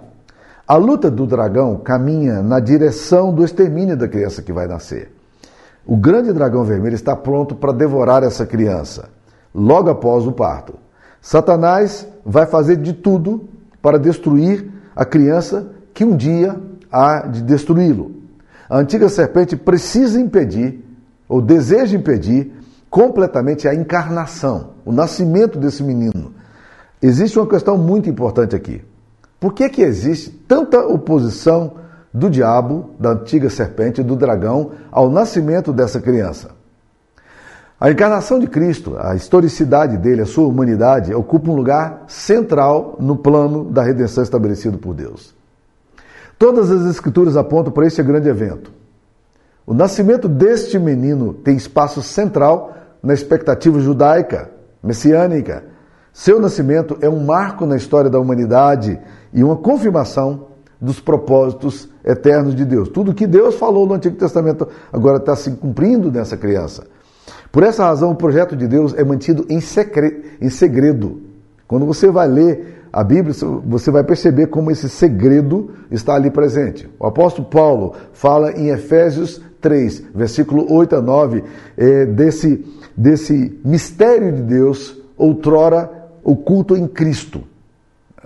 A 0.66 0.76
luta 0.76 1.10
do 1.10 1.26
dragão 1.26 1.76
caminha 1.76 2.40
na 2.40 2.60
direção 2.60 3.34
do 3.34 3.44
extermínio 3.44 3.96
da 3.96 4.06
criança 4.06 4.42
que 4.42 4.52
vai 4.52 4.68
nascer. 4.68 5.12
O 5.84 5.96
grande 5.96 6.32
dragão 6.32 6.62
vermelho 6.62 6.94
está 6.94 7.16
pronto 7.16 7.56
para 7.56 7.72
devorar 7.72 8.22
essa 8.22 8.46
criança, 8.46 9.08
logo 9.52 9.90
após 9.90 10.24
o 10.24 10.32
parto. 10.32 10.74
Satanás 11.20 12.06
vai 12.24 12.46
fazer 12.46 12.76
de 12.76 12.92
tudo 12.92 13.48
para 13.82 13.98
destruir 13.98 14.70
a 14.94 15.04
criança 15.04 15.68
que 15.92 16.04
um 16.04 16.16
dia 16.16 16.58
há 16.90 17.26
de 17.26 17.42
destruí-lo. 17.42 18.12
A 18.70 18.78
antiga 18.78 19.08
serpente 19.08 19.56
precisa 19.56 20.20
impedir, 20.20 20.82
ou 21.28 21.42
deseja 21.42 21.96
impedir, 21.96 22.52
completamente 22.88 23.66
a 23.66 23.74
encarnação, 23.74 24.70
o 24.84 24.92
nascimento 24.92 25.58
desse 25.58 25.82
menino. 25.82 26.32
Existe 27.02 27.38
uma 27.38 27.48
questão 27.48 27.76
muito 27.76 28.08
importante 28.08 28.54
aqui. 28.54 28.82
Por 29.40 29.52
que, 29.52 29.68
que 29.68 29.82
existe 29.82 30.30
tanta 30.30 30.78
oposição 30.86 31.74
do 32.14 32.30
diabo, 32.30 32.90
da 33.00 33.10
antiga 33.10 33.50
serpente, 33.50 34.02
do 34.02 34.14
dragão, 34.14 34.70
ao 34.90 35.10
nascimento 35.10 35.72
dessa 35.72 36.00
criança? 36.00 36.61
A 37.82 37.90
encarnação 37.90 38.38
de 38.38 38.46
Cristo, 38.46 38.96
a 38.96 39.16
historicidade 39.16 39.96
dele, 39.96 40.22
a 40.22 40.24
sua 40.24 40.46
humanidade, 40.46 41.12
ocupa 41.12 41.50
um 41.50 41.56
lugar 41.56 42.04
central 42.06 42.94
no 43.00 43.16
plano 43.16 43.64
da 43.64 43.82
redenção 43.82 44.22
estabelecido 44.22 44.78
por 44.78 44.94
Deus. 44.94 45.34
Todas 46.38 46.70
as 46.70 46.86
escrituras 46.86 47.36
apontam 47.36 47.72
para 47.72 47.84
este 47.84 48.00
grande 48.00 48.28
evento. 48.28 48.70
O 49.66 49.74
nascimento 49.74 50.28
deste 50.28 50.78
menino 50.78 51.34
tem 51.34 51.56
espaço 51.56 52.00
central 52.04 52.72
na 53.02 53.14
expectativa 53.14 53.80
judaica, 53.80 54.48
messiânica. 54.80 55.64
Seu 56.12 56.38
nascimento 56.38 56.96
é 57.00 57.08
um 57.08 57.24
marco 57.24 57.66
na 57.66 57.74
história 57.74 58.08
da 58.08 58.20
humanidade 58.20 58.96
e 59.32 59.42
uma 59.42 59.56
confirmação 59.56 60.46
dos 60.80 61.00
propósitos 61.00 61.88
eternos 62.04 62.54
de 62.54 62.64
Deus. 62.64 62.88
Tudo 62.88 63.12
que 63.12 63.26
Deus 63.26 63.56
falou 63.56 63.88
no 63.88 63.94
Antigo 63.94 64.14
Testamento 64.14 64.68
agora 64.92 65.16
está 65.16 65.34
se 65.34 65.50
cumprindo 65.50 66.12
nessa 66.12 66.36
criança. 66.36 66.84
Por 67.52 67.62
essa 67.62 67.84
razão, 67.84 68.10
o 68.10 68.16
projeto 68.16 68.56
de 68.56 68.66
Deus 68.66 68.94
é 68.94 69.04
mantido 69.04 69.44
em, 69.50 69.60
segredo. 69.60 71.20
Quando 71.68 71.84
você 71.84 72.10
vai 72.10 72.26
ler 72.26 72.86
a 72.90 73.04
Bíblia, 73.04 73.34
você 73.66 73.90
vai 73.90 74.02
perceber 74.02 74.46
como 74.46 74.70
esse 74.70 74.88
segredo 74.88 75.70
está 75.90 76.14
ali 76.14 76.30
presente. 76.30 76.88
O 76.98 77.06
apóstolo 77.06 77.46
Paulo 77.46 77.92
fala 78.14 78.52
em 78.52 78.70
Efésios 78.70 79.38
3, 79.60 80.02
versículo 80.14 80.72
8 80.72 80.96
a 80.96 81.02
9, 81.02 81.44
é, 81.76 82.06
desse, 82.06 82.64
desse 82.96 83.60
mistério 83.62 84.32
de 84.32 84.42
Deus, 84.42 84.98
outrora 85.16 85.90
oculto 86.24 86.74
em 86.74 86.86
Cristo. 86.88 87.42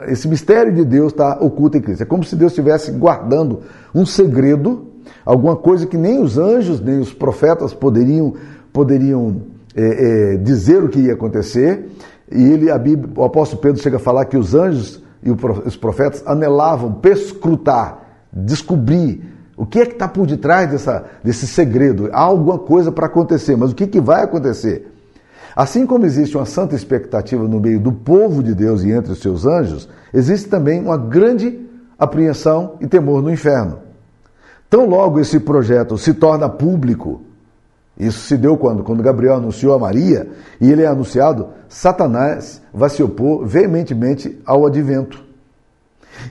Esse 0.06 0.28
mistério 0.28 0.72
de 0.72 0.84
Deus 0.84 1.12
está 1.12 1.36
oculto 1.40 1.76
em 1.76 1.80
Cristo. 1.80 2.02
É 2.02 2.06
como 2.06 2.22
se 2.22 2.36
Deus 2.36 2.52
estivesse 2.52 2.92
guardando 2.92 3.62
um 3.92 4.06
segredo, 4.06 4.86
alguma 5.24 5.56
coisa 5.56 5.84
que 5.84 5.96
nem 5.96 6.22
os 6.22 6.38
anjos, 6.38 6.80
nem 6.80 7.00
os 7.00 7.12
profetas 7.12 7.74
poderiam 7.74 8.34
poderiam 8.76 9.40
é, 9.74 10.34
é, 10.34 10.36
dizer 10.36 10.84
o 10.84 10.88
que 10.90 10.98
ia 10.98 11.14
acontecer, 11.14 11.88
e 12.30 12.44
ele, 12.44 12.70
a 12.70 12.76
Bíblia, 12.76 13.10
o 13.16 13.24
apóstolo 13.24 13.62
Pedro 13.62 13.80
chega 13.80 13.96
a 13.96 13.98
falar 13.98 14.26
que 14.26 14.36
os 14.36 14.54
anjos 14.54 15.02
e 15.22 15.30
os 15.30 15.76
profetas 15.78 16.22
anelavam 16.26 16.92
perscrutar, 16.92 18.02
descobrir 18.30 19.32
o 19.56 19.64
que 19.64 19.78
é 19.78 19.86
que 19.86 19.94
está 19.94 20.06
por 20.06 20.26
detrás 20.26 20.70
dessa, 20.70 21.06
desse 21.24 21.46
segredo. 21.46 22.10
Há 22.12 22.20
alguma 22.20 22.58
coisa 22.58 22.92
para 22.92 23.06
acontecer, 23.06 23.56
mas 23.56 23.72
o 23.72 23.74
que, 23.74 23.86
que 23.86 23.98
vai 23.98 24.22
acontecer? 24.22 24.92
Assim 25.56 25.86
como 25.86 26.04
existe 26.04 26.36
uma 26.36 26.44
santa 26.44 26.74
expectativa 26.74 27.48
no 27.48 27.58
meio 27.58 27.80
do 27.80 27.92
povo 27.92 28.42
de 28.42 28.54
Deus 28.54 28.82
e 28.82 28.90
entre 28.90 29.12
os 29.12 29.20
seus 29.20 29.46
anjos, 29.46 29.88
existe 30.12 30.50
também 30.50 30.82
uma 30.82 30.98
grande 30.98 31.66
apreensão 31.98 32.74
e 32.78 32.86
temor 32.86 33.22
no 33.22 33.30
inferno. 33.30 33.78
Tão 34.68 34.86
logo 34.86 35.18
esse 35.18 35.40
projeto 35.40 35.96
se 35.96 36.12
torna 36.12 36.46
público, 36.46 37.22
isso 37.98 38.20
se 38.20 38.36
deu 38.36 38.56
quando? 38.58 38.84
Quando 38.84 39.02
Gabriel 39.02 39.36
anunciou 39.36 39.74
a 39.74 39.78
Maria 39.78 40.28
e 40.60 40.70
ele 40.70 40.82
é 40.82 40.86
anunciado, 40.86 41.48
Satanás 41.68 42.60
vai 42.72 42.90
se 42.90 43.02
opor 43.02 43.46
veementemente 43.46 44.38
ao 44.44 44.66
advento. 44.66 45.24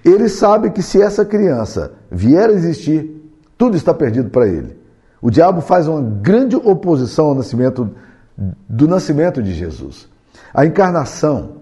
Ele 0.03 0.29
sabe 0.29 0.69
que 0.69 0.81
se 0.81 1.01
essa 1.01 1.25
criança 1.25 1.93
vier 2.12 2.50
a 2.50 2.53
existir, 2.53 3.24
tudo 3.57 3.75
está 3.75 3.93
perdido 3.93 4.29
para 4.29 4.48
ele. 4.48 4.77
O 5.22 5.31
diabo 5.31 5.62
faz 5.62 5.88
uma 5.88 6.01
grande 6.01 6.55
oposição 6.55 7.27
ao 7.27 7.36
nascimento 7.36 7.89
do 8.38 8.88
nascimento 8.88 9.41
de 9.41 9.53
Jesus. 9.53 10.07
A 10.53 10.65
encarnação, 10.65 11.57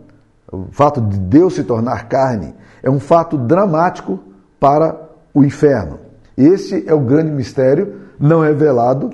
o 0.52 0.68
fato 0.72 1.00
de 1.00 1.18
Deus 1.18 1.56
se 1.56 1.64
tornar 1.64 2.10
carne, 2.10 2.54
é 2.82 2.90
um 2.90 3.00
fato 3.00 3.38
dramático 3.38 4.20
para 4.60 5.00
o 5.34 5.44
inferno. 5.44 6.00
Este 6.36 6.84
é 6.88 6.94
o 6.94 7.00
grande 7.00 7.32
mistério 7.32 8.02
não 8.20 8.42
revelado 8.42 9.12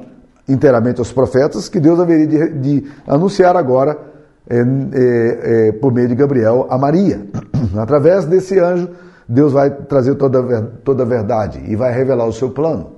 inteiramente 0.50 1.00
aos 1.00 1.12
profetas, 1.12 1.70
que 1.70 1.80
Deus 1.80 2.00
haveria 2.00 2.28
de, 2.28 2.50
de 2.54 2.92
anunciar 3.08 3.56
agora 3.56 3.98
é, 4.50 4.58
é, 4.58 5.68
é, 5.68 5.72
por 5.74 5.94
meio 5.94 6.08
de 6.08 6.16
Gabriel 6.16 6.68
a 6.70 6.78
Maria. 6.78 7.26
Através 7.78 8.26
desse 8.26 8.60
anjo, 8.60 8.90
Deus 9.28 9.54
vai 9.54 9.70
trazer 9.70 10.16
toda, 10.16 10.62
toda 10.84 11.04
a 11.04 11.06
verdade 11.06 11.62
e 11.68 11.76
vai 11.76 11.94
revelar 11.94 12.26
o 12.26 12.34
seu 12.34 12.50
plano. 12.50 12.94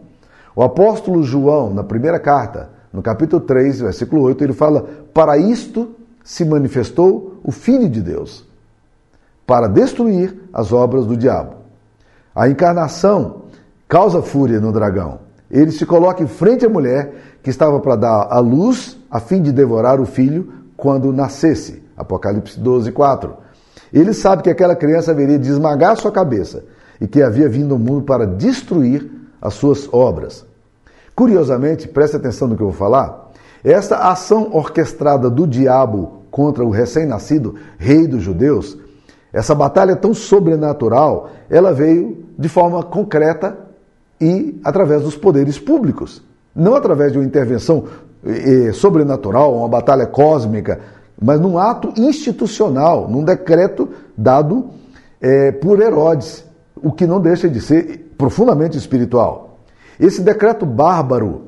O 0.55 0.63
apóstolo 0.63 1.23
João, 1.23 1.73
na 1.73 1.83
primeira 1.83 2.19
carta, 2.19 2.69
no 2.91 3.01
capítulo 3.01 3.41
3, 3.41 3.81
versículo 3.81 4.21
8, 4.23 4.43
ele 4.43 4.53
fala: 4.53 4.85
Para 5.13 5.37
isto 5.37 5.95
se 6.23 6.45
manifestou 6.45 7.39
o 7.43 7.51
Filho 7.51 7.89
de 7.89 8.01
Deus, 8.01 8.47
para 9.45 9.67
destruir 9.67 10.37
as 10.53 10.71
obras 10.71 11.05
do 11.05 11.17
diabo. 11.17 11.55
A 12.33 12.47
encarnação 12.47 13.43
causa 13.87 14.21
fúria 14.21 14.59
no 14.59 14.71
dragão. 14.71 15.19
Ele 15.51 15.71
se 15.71 15.85
coloca 15.85 16.23
em 16.23 16.27
frente 16.27 16.65
à 16.65 16.69
mulher 16.69 17.13
que 17.43 17.49
estava 17.49 17.79
para 17.81 17.97
dar 17.97 18.27
a 18.29 18.39
luz 18.39 18.97
a 19.09 19.19
fim 19.19 19.41
de 19.41 19.51
devorar 19.51 19.99
o 19.99 20.05
filho 20.05 20.53
quando 20.77 21.11
nascesse. 21.11 21.83
Apocalipse 21.97 22.57
12, 22.57 22.91
4. 22.91 23.33
Ele 23.91 24.13
sabe 24.13 24.43
que 24.43 24.49
aquela 24.49 24.75
criança 24.75 25.11
haveria 25.11 25.37
de 25.37 25.49
esmagar 25.49 25.97
sua 25.97 26.11
cabeça 26.11 26.63
e 26.99 27.07
que 27.07 27.21
havia 27.21 27.49
vindo 27.49 27.73
ao 27.73 27.79
mundo 27.79 28.03
para 28.03 28.25
destruir 28.25 29.11
as 29.41 29.53
suas 29.55 29.91
obras. 29.93 30.45
Curiosamente, 31.13 31.87
preste 31.87 32.15
atenção 32.15 32.47
no 32.47 32.55
que 32.55 32.63
eu 32.63 32.69
vou 32.69 32.75
falar, 32.75 33.31
esta 33.63 33.97
ação 34.09 34.49
orquestrada 34.53 35.29
do 35.29 35.45
diabo 35.45 36.23
contra 36.31 36.63
o 36.63 36.69
recém-nascido 36.69 37.55
rei 37.77 38.07
dos 38.07 38.23
judeus, 38.23 38.77
essa 39.33 39.53
batalha 39.53 39.95
tão 39.95 40.13
sobrenatural, 40.13 41.29
ela 41.49 41.73
veio 41.73 42.25
de 42.39 42.47
forma 42.47 42.81
concreta 42.81 43.70
e 44.21 44.61
através 44.63 45.01
dos 45.01 45.17
poderes 45.17 45.57
públicos. 45.57 46.21
Não 46.55 46.75
através 46.75 47.11
de 47.11 47.17
uma 47.17 47.25
intervenção 47.25 47.85
eh, 48.23 48.71
sobrenatural, 48.71 49.57
uma 49.57 49.67
batalha 49.67 50.05
cósmica, 50.05 50.79
mas 51.19 51.39
num 51.39 51.57
ato 51.57 51.91
institucional, 51.97 53.09
num 53.09 53.23
decreto 53.23 53.89
dado 54.15 54.69
eh, 55.19 55.51
por 55.51 55.81
Herodes, 55.81 56.45
o 56.75 56.91
que 56.91 57.07
não 57.07 57.19
deixa 57.19 57.49
de 57.49 57.59
ser 57.59 58.13
profundamente 58.17 58.77
espiritual. 58.77 59.59
Esse 59.99 60.21
decreto 60.21 60.65
bárbaro, 60.65 61.43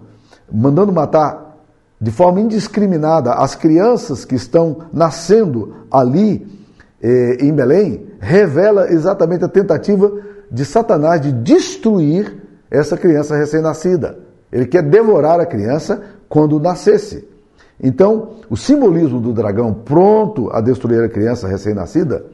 mandando 0.51 0.91
matar 0.91 1.57
de 1.99 2.11
forma 2.11 2.41
indiscriminada 2.41 3.33
as 3.33 3.55
crianças 3.55 4.25
que 4.25 4.35
estão 4.35 4.77
nascendo 4.91 5.75
ali 5.91 6.47
eh, 7.01 7.37
em 7.39 7.53
Belém, 7.53 8.07
revela 8.19 8.91
exatamente 8.91 9.43
a 9.43 9.47
tentativa 9.47 10.11
de 10.51 10.65
Satanás 10.65 11.21
de 11.21 11.31
destruir 11.31 12.42
essa 12.73 12.97
criança 12.97 13.37
recém-nascida. 13.37 14.17
Ele 14.51 14.65
quer 14.65 14.81
devorar 14.81 15.39
a 15.39 15.45
criança 15.45 16.01
quando 16.27 16.59
nascesse. 16.59 17.27
Então, 17.81 18.31
o 18.49 18.57
simbolismo 18.57 19.21
do 19.21 19.31
dragão 19.31 19.73
pronto 19.73 20.49
a 20.51 20.59
destruir 20.59 21.03
a 21.03 21.09
criança 21.09 21.47
recém-nascida 21.47 22.25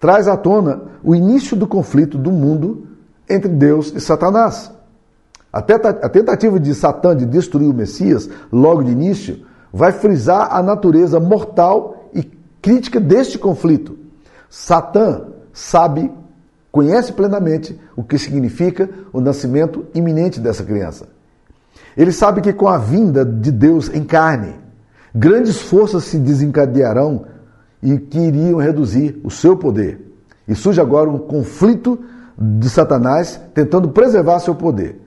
traz 0.00 0.26
à 0.26 0.36
tona 0.36 0.82
o 1.04 1.14
início 1.14 1.56
do 1.56 1.66
conflito 1.66 2.18
do 2.18 2.32
mundo 2.32 2.88
entre 3.30 3.48
Deus 3.48 3.92
e 3.94 4.00
Satanás. 4.00 4.72
A 5.52 5.62
tentativa 5.62 6.58
de 6.58 6.74
Satã 6.74 7.14
de 7.14 7.24
destruir 7.24 7.70
o 7.70 7.74
Messias, 7.74 8.28
logo 8.50 8.82
de 8.82 8.90
início, 8.90 9.44
vai 9.72 9.92
frisar 9.92 10.48
a 10.50 10.62
natureza 10.62 11.20
mortal 11.20 12.10
e 12.12 12.22
crítica 12.60 12.98
deste 12.98 13.38
conflito. 13.38 13.96
Satã 14.50 15.26
sabe, 15.52 16.10
conhece 16.72 17.12
plenamente 17.12 17.78
o 17.94 18.02
que 18.02 18.18
significa 18.18 18.88
o 19.12 19.20
nascimento 19.20 19.84
iminente 19.94 20.40
dessa 20.40 20.64
criança. 20.64 21.06
Ele 21.94 22.10
sabe 22.10 22.40
que 22.40 22.52
com 22.54 22.66
a 22.66 22.78
vinda 22.78 23.22
de 23.24 23.52
Deus 23.52 23.90
em 23.94 24.02
carne, 24.02 24.54
grandes 25.14 25.60
forças 25.60 26.04
se 26.04 26.16
desencadearão 26.16 27.26
e 27.82 27.98
que 27.98 28.18
iriam 28.18 28.58
reduzir 28.58 29.20
o 29.22 29.30
seu 29.30 29.54
poder. 29.54 30.00
E 30.48 30.54
surge 30.54 30.80
agora 30.80 31.10
um 31.10 31.18
conflito 31.18 31.98
de 32.38 32.70
Satanás 32.70 33.38
tentando 33.52 33.90
preservar 33.90 34.40
seu 34.40 34.54
poder. 34.54 34.98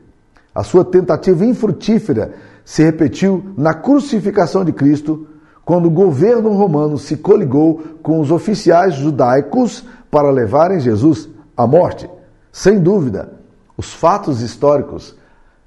A 0.53 0.63
sua 0.63 0.85
tentativa 0.85 1.43
infrutífera 1.43 2.33
se 2.63 2.83
repetiu 2.83 3.43
na 3.57 3.73
crucificação 3.73 4.63
de 4.63 4.71
Cristo, 4.71 5.27
quando 5.65 5.87
o 5.87 5.91
governo 5.91 6.51
romano 6.51 6.97
se 6.97 7.17
coligou 7.17 7.81
com 8.03 8.19
os 8.19 8.29
oficiais 8.29 8.93
judaicos 8.93 9.83
para 10.11 10.29
levarem 10.29 10.79
Jesus 10.79 11.27
à 11.55 11.67
morte. 11.67 12.09
Sem 12.51 12.79
dúvida, 12.79 13.33
os 13.77 13.93
fatos 13.93 14.41
históricos 14.41 15.15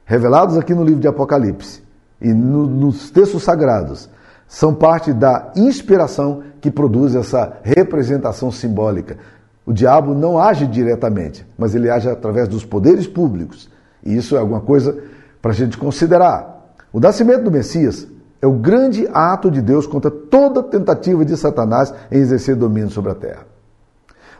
revelados 0.05 0.57
aqui 0.57 0.75
no 0.75 0.85
livro 0.85 1.01
de 1.01 1.09
Apocalipse 1.09 1.83
e 2.21 2.33
no, 2.33 2.67
nos 2.67 3.11
textos 3.11 3.43
sagrados 3.43 4.09
são 4.47 4.75
parte 4.75 5.13
da 5.13 5.53
inspiração 5.55 6.43
que 6.61 6.71
produz 6.71 7.15
essa 7.15 7.59
representação 7.63 8.51
simbólica. 8.51 9.19
O 9.67 9.73
diabo 9.73 10.15
não 10.15 10.39
age 10.39 10.67
diretamente, 10.67 11.47
mas 11.59 11.75
ele 11.75 11.91
age 11.91 12.09
através 12.09 12.49
dos 12.49 12.65
poderes 12.65 13.07
públicos 13.07 13.71
e 14.03 14.17
isso 14.17 14.35
é 14.35 14.39
alguma 14.39 14.61
coisa 14.61 14.97
para 15.43 15.51
a 15.51 15.55
gente 15.55 15.77
considerar. 15.77 16.75
O 16.91 16.99
nascimento 16.99 17.45
do 17.45 17.51
Messias 17.51 18.07
é 18.41 18.47
o 18.47 18.53
grande 18.53 19.07
ato 19.13 19.51
de 19.51 19.61
Deus 19.61 19.87
contra 19.87 20.11
toda 20.11 20.63
tentativa 20.63 21.25
de 21.25 21.37
Satanás 21.37 21.93
em 22.11 22.19
exercer 22.19 22.57
domínio 22.57 22.91
sobre 22.91 23.13
a 23.13 23.15
terra. 23.15 23.58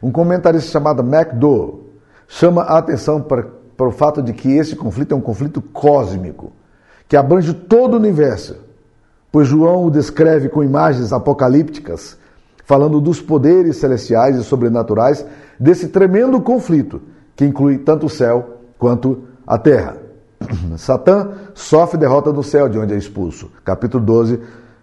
Um 0.03 0.11
comentarista 0.13 0.71
chamado 0.71 1.03
MacDowell 1.03 1.85
chama 2.27 2.63
a 2.63 2.79
atenção 2.79 3.21
para, 3.21 3.47
para 3.77 3.89
o 3.89 3.93
fato 3.93 4.23
de 4.23 4.33
que 4.33 4.53
esse 4.57 4.77
conflito 4.77 5.13
é 5.13 5.17
um 5.17 5.21
conflito 5.21 5.61
cósmico, 5.61 6.53
que 7.09 7.17
abrange 7.17 7.53
todo 7.53 7.95
o 7.95 7.97
universo, 7.97 8.57
pois 9.33 9.49
João 9.49 9.85
o 9.85 9.91
descreve 9.91 10.49
com 10.49 10.63
imagens 10.63 11.13
apocalípticas, 11.13 12.17
falando 12.65 13.01
dos 13.01 13.21
poderes 13.21 13.77
celestiais 13.77 14.37
e 14.37 14.45
sobrenaturais 14.45 15.25
desse 15.59 15.89
tremendo 15.89 16.41
conflito, 16.41 17.01
que 17.35 17.45
inclui 17.45 17.79
tanto 17.79 18.07
o 18.07 18.11
céu 18.11 18.59
quanto 18.79 19.25
a 19.47 19.59
terra. 19.59 19.97
Satã 20.77 21.33
sofre 21.55 21.99
derrota 21.99 22.33
do 22.33 22.43
céu, 22.43 22.69
de 22.69 22.79
onde 22.79 22.95
é 22.95 22.97
expulso. 22.97 23.51
Capítulo 23.65 24.05
12, 24.05 24.41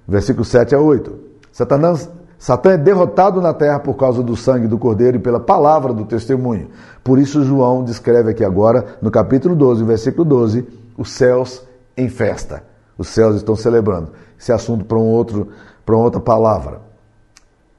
versículo 0.07 0.43
7 0.43 0.74
a 0.75 0.79
8. 0.79 1.13
Satanás, 1.51 2.10
Satã 2.38 2.72
é 2.72 2.77
derrotado 2.77 3.42
na 3.42 3.54
terra 3.54 3.80
por 3.80 3.96
causa 3.96 4.22
do 4.22 4.36
sangue 4.36 4.68
do 4.68 4.77
cordeiro 4.77 5.18
e 5.18 5.20
pela 5.20 5.39
palavra 5.39 5.94
do 5.94 6.06
testemunho. 6.06 6.70
Por 7.04 7.18
isso, 7.18 7.44
João 7.44 7.84
descreve 7.84 8.32
aqui 8.32 8.44
agora, 8.44 8.98
no 9.01 9.10
capítulo 9.10 9.56
12, 9.56 9.84
versículo 9.84 10.25
12, 10.25 10.68
os 10.98 11.12
céus 11.12 11.63
em 11.96 12.10
festa. 12.10 12.63
Os 12.98 13.08
céus 13.08 13.36
estão 13.36 13.56
celebrando. 13.56 14.12
Esse 14.39 14.51
assunto 14.51 14.86
para 14.86 14.98
um 14.98 15.08
outro, 15.08 15.50
para 15.86 15.96
outra 15.96 16.20
palavra. 16.20 16.82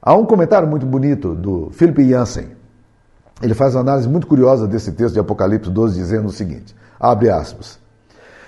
Há 0.01 0.15
um 0.15 0.25
comentário 0.25 0.67
muito 0.67 0.85
bonito 0.85 1.35
do 1.35 1.69
Philip 1.71 2.09
Jansen, 2.09 2.57
ele 3.41 3.53
faz 3.53 3.75
uma 3.75 3.81
análise 3.81 4.09
muito 4.09 4.25
curiosa 4.25 4.67
desse 4.67 4.91
texto 4.91 5.13
de 5.13 5.19
Apocalipse 5.19 5.69
12, 5.69 5.99
dizendo 5.99 6.27
o 6.27 6.31
seguinte: 6.31 6.75
abre 6.99 7.29
aspas. 7.29 7.79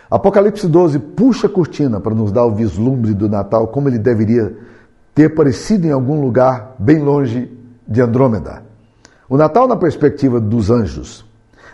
Apocalipse 0.10 0.68
12 0.68 0.98
puxa 0.98 1.46
a 1.46 1.50
cortina 1.50 2.00
para 2.00 2.16
nos 2.16 2.32
dar 2.32 2.46
o 2.46 2.56
vislumbre 2.56 3.14
do 3.14 3.30
Natal 3.30 3.68
como 3.68 3.88
ele 3.88 4.00
deveria 4.00 4.58
ter 5.20 5.36
parecido 5.36 5.86
em 5.86 5.92
algum 5.92 6.22
lugar 6.22 6.78
bem 6.80 7.00
longe 7.00 7.52
de 7.86 8.00
Andrômeda. 8.00 8.64
O 9.28 9.36
Natal 9.36 9.68
na 9.68 9.76
perspectiva 9.76 10.40
dos 10.40 10.72
anjos. 10.72 11.26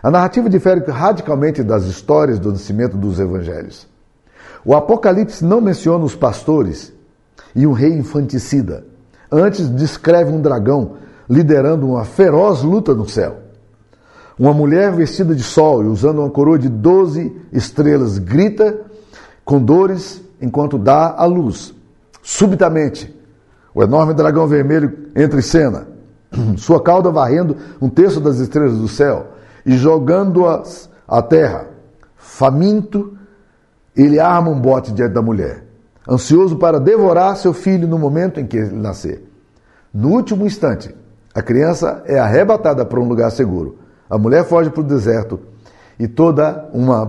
A 0.01 0.10
narrativa 0.10 0.49
difere 0.49 0.84
radicalmente 0.89 1.62
das 1.62 1.86
histórias 1.86 2.39
do 2.39 2.51
nascimento 2.51 2.97
dos 2.97 3.19
evangelhos. 3.19 3.88
O 4.65 4.73
Apocalipse 4.73 5.45
não 5.45 5.62
menciona 5.62 6.03
os 6.03 6.15
pastores 6.15 6.91
e 7.55 7.67
um 7.67 7.71
rei 7.71 7.93
infanticida. 7.93 8.84
Antes 9.31 9.69
descreve 9.69 10.31
um 10.31 10.41
dragão 10.41 10.93
liderando 11.29 11.88
uma 11.88 12.03
feroz 12.03 12.63
luta 12.63 12.95
no 12.95 13.08
céu. 13.08 13.41
Uma 14.39 14.55
mulher 14.55 14.91
vestida 14.91 15.36
de 15.36 15.43
sol 15.43 15.84
e 15.84 15.88
usando 15.88 16.17
uma 16.17 16.31
coroa 16.31 16.58
de 16.58 16.67
doze 16.67 17.31
estrelas 17.53 18.17
grita 18.17 18.81
com 19.43 19.62
dores 19.62 20.19
enquanto 20.41 20.79
dá 20.79 21.13
a 21.15 21.25
luz. 21.25 21.75
Subitamente, 22.23 23.14
o 23.76 23.84
enorme 23.84 24.14
dragão 24.14 24.48
vermelho 24.48 25.10
entra 25.14 25.38
em 25.38 25.44
cena, 25.44 25.86
sua 26.56 26.82
cauda 26.82 27.12
varrendo 27.12 27.58
um 27.82 27.90
terço 27.90 28.22
das 28.22 28.40
estrelas 28.40 28.78
do 28.78 28.88
céu 28.88 29.34
e 29.66 29.76
jogando-as 29.76 30.90
à 31.06 31.22
terra. 31.22 31.68
Faminto, 32.16 33.18
ele 33.94 34.18
arma 34.18 34.50
um 34.50 34.60
bote 34.60 34.94
diante 34.94 35.14
da 35.14 35.22
mulher, 35.22 35.66
ansioso 36.10 36.56
para 36.56 36.80
devorar 36.80 37.36
seu 37.36 37.54
filho 37.54 37.86
no 37.86 38.00
momento 38.00 38.40
em 38.40 38.48
que 38.48 38.56
ele 38.56 38.76
nascer. 38.78 39.30
No 39.94 40.10
último 40.10 40.46
instante, 40.46 40.96
a 41.34 41.42
criança 41.42 42.02
é 42.06 42.18
arrebatada 42.18 42.86
para 42.86 43.00
um 43.00 43.08
lugar 43.08 43.30
seguro. 43.30 43.80
A 44.10 44.18
mulher 44.18 44.46
foge 44.46 44.70
para 44.70 44.82
o 44.82 44.86
deserto 44.86 45.40
e 46.00 46.08
toda 46.08 46.70
uma 46.74 47.06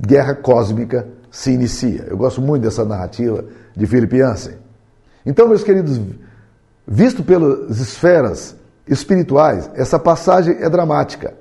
guerra 0.00 0.34
cósmica 0.34 1.06
se 1.30 1.52
inicia. 1.52 2.06
Eu 2.08 2.16
gosto 2.16 2.40
muito 2.40 2.62
dessa 2.62 2.86
narrativa 2.86 3.44
de 3.76 3.86
Philip 3.86 4.16
Yancey. 4.16 4.65
Então, 5.26 5.48
meus 5.48 5.64
queridos, 5.64 6.00
visto 6.86 7.24
pelas 7.24 7.80
esferas 7.80 8.54
espirituais, 8.86 9.68
essa 9.74 9.98
passagem 9.98 10.56
é 10.60 10.70
dramática. 10.70 11.34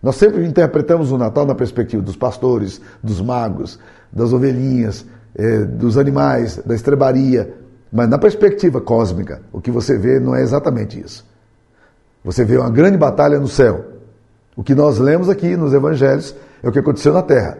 Nós 0.00 0.14
sempre 0.14 0.46
interpretamos 0.46 1.10
o 1.10 1.18
Natal 1.18 1.44
na 1.44 1.54
perspectiva 1.54 2.00
dos 2.00 2.14
pastores, 2.14 2.80
dos 3.02 3.20
magos, 3.20 3.80
das 4.12 4.32
ovelhinhas, 4.32 5.04
eh, 5.34 5.64
dos 5.64 5.98
animais, 5.98 6.58
da 6.64 6.76
estrebaria, 6.76 7.52
mas 7.92 8.08
na 8.08 8.16
perspectiva 8.16 8.80
cósmica, 8.80 9.42
o 9.52 9.60
que 9.60 9.72
você 9.72 9.98
vê 9.98 10.20
não 10.20 10.34
é 10.36 10.42
exatamente 10.42 11.00
isso. 11.00 11.26
Você 12.22 12.44
vê 12.44 12.56
uma 12.56 12.70
grande 12.70 12.96
batalha 12.96 13.40
no 13.40 13.48
céu. 13.48 13.84
O 14.54 14.62
que 14.62 14.74
nós 14.74 14.98
lemos 14.98 15.28
aqui 15.28 15.56
nos 15.56 15.74
evangelhos 15.74 16.34
é 16.62 16.68
o 16.68 16.72
que 16.72 16.78
aconteceu 16.78 17.12
na 17.12 17.22
terra. 17.22 17.58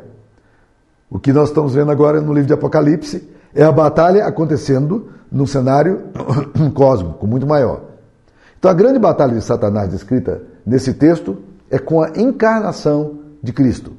O 1.11 1.19
que 1.19 1.33
nós 1.33 1.49
estamos 1.49 1.75
vendo 1.75 1.91
agora 1.91 2.21
no 2.21 2.33
livro 2.33 2.47
de 2.47 2.53
Apocalipse 2.53 3.36
é 3.55 3.65
a 3.65 3.73
batalha 3.73 4.27
acontecendo 4.27 5.09
num 5.31 5.47
cenário 5.47 6.05
cósmico, 6.75 7.27
muito 7.27 7.47
maior. 7.47 7.83
Então 8.59 8.71
a 8.71 8.75
grande 8.75 8.99
batalha 8.99 9.35
de 9.35 9.43
Satanás 9.43 9.89
descrita 9.91 10.43
nesse 10.65 10.95
texto 10.95 11.39
é 11.71 11.79
com 11.79 12.03
a 12.03 12.11
encarnação 12.17 13.19
de 13.43 13.53
Cristo. 13.53 13.93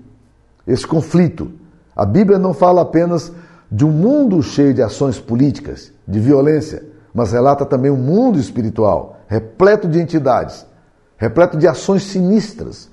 Esse 0.65 0.86
conflito. 0.86 1.51
A 1.95 2.05
Bíblia 2.05 2.38
não 2.38 2.53
fala 2.53 2.81
apenas 2.81 3.31
de 3.71 3.86
um 3.86 3.91
mundo 3.91 4.41
cheio 4.41 4.73
de 4.73 4.81
ações 4.81 5.19
políticas, 5.19 5.91
de 6.07 6.19
violência, 6.19 6.86
mas 7.13 7.31
relata 7.31 7.65
também 7.65 7.91
um 7.91 7.97
mundo 7.97 8.38
espiritual, 8.38 9.19
repleto 9.27 9.88
de 9.88 9.99
entidades, 9.99 10.65
repleto 11.17 11.57
de 11.57 11.67
ações 11.67 12.03
sinistras. 12.03 12.89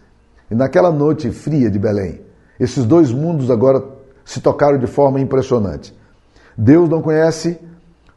E 0.50 0.54
naquela 0.54 0.90
noite 0.90 1.30
fria 1.30 1.70
de 1.70 1.78
Belém, 1.78 2.20
esses 2.58 2.84
dois 2.84 3.12
mundos 3.12 3.50
agora 3.50 3.82
se 4.24 4.40
tocaram 4.40 4.78
de 4.78 4.86
forma 4.86 5.20
impressionante. 5.20 5.94
Deus 6.56 6.88
não 6.88 7.02
conhece 7.02 7.58